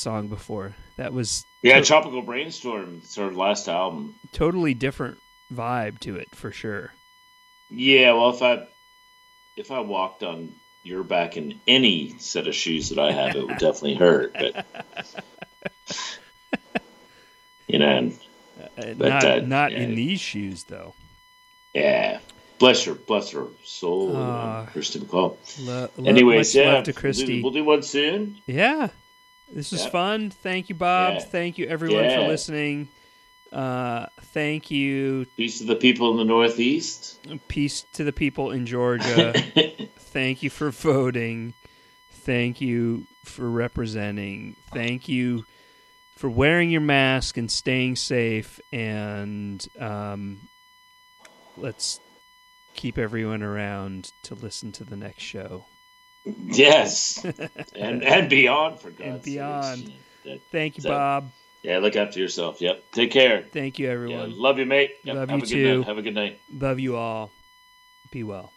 [0.00, 0.74] Song before.
[0.96, 4.14] That was Yeah, to- Tropical Brainstorm, it's our last album.
[4.32, 5.18] totally different
[5.52, 6.92] vibe to it for sure.
[7.70, 8.66] Yeah, well, if I
[9.56, 13.46] if I walked on your back in any set of shoes that I have, it
[13.46, 14.32] would definitely hurt.
[14.32, 14.66] But
[17.68, 18.12] you know, and
[18.60, 19.78] Uh, But, not uh, not yeah.
[19.80, 20.94] in these shoes though.
[21.74, 22.20] yeah,
[22.58, 25.36] bless her, bless her soul, uh, Christy MacColl.
[25.66, 27.42] Lo- lo- Anyways, yeah, love to we'll do- Christy.
[27.42, 28.36] We'll do, one soon.
[28.46, 28.88] Yeah.
[29.52, 29.90] This was Yeah.
[29.90, 30.30] fun.
[30.30, 31.14] Thank you, Bob.
[31.14, 31.20] Yeah.
[31.20, 32.88] Thank you, everyone, for listening.
[33.52, 35.26] Uh, thank you.
[35.36, 37.18] Peace to the people in the Northeast.
[37.48, 39.32] Peace to the people in Georgia.
[39.98, 41.54] thank you for voting.
[42.12, 44.54] Thank you for representing.
[44.72, 45.44] Thank you
[46.16, 48.60] for wearing your mask and staying safe.
[48.72, 50.38] And um,
[51.56, 51.98] let's
[52.74, 55.64] keep everyone around to listen to the next show.
[56.24, 57.24] Yes,
[57.74, 59.78] and and beyond for God's And beyond.
[59.78, 59.92] sakes.
[60.24, 61.30] That- Thank you, Bob.
[61.62, 62.60] yeah, look after yourself.
[62.60, 62.84] Yep.
[62.92, 63.44] Take care.
[63.52, 64.38] Thank you, Yeah, everyone.
[64.38, 64.90] love you, mate.
[65.04, 65.78] Yep, Love have you a good too.
[65.78, 65.86] Night.
[65.86, 66.40] Have a good night.
[66.52, 67.30] Love you all.
[68.10, 68.52] Be well.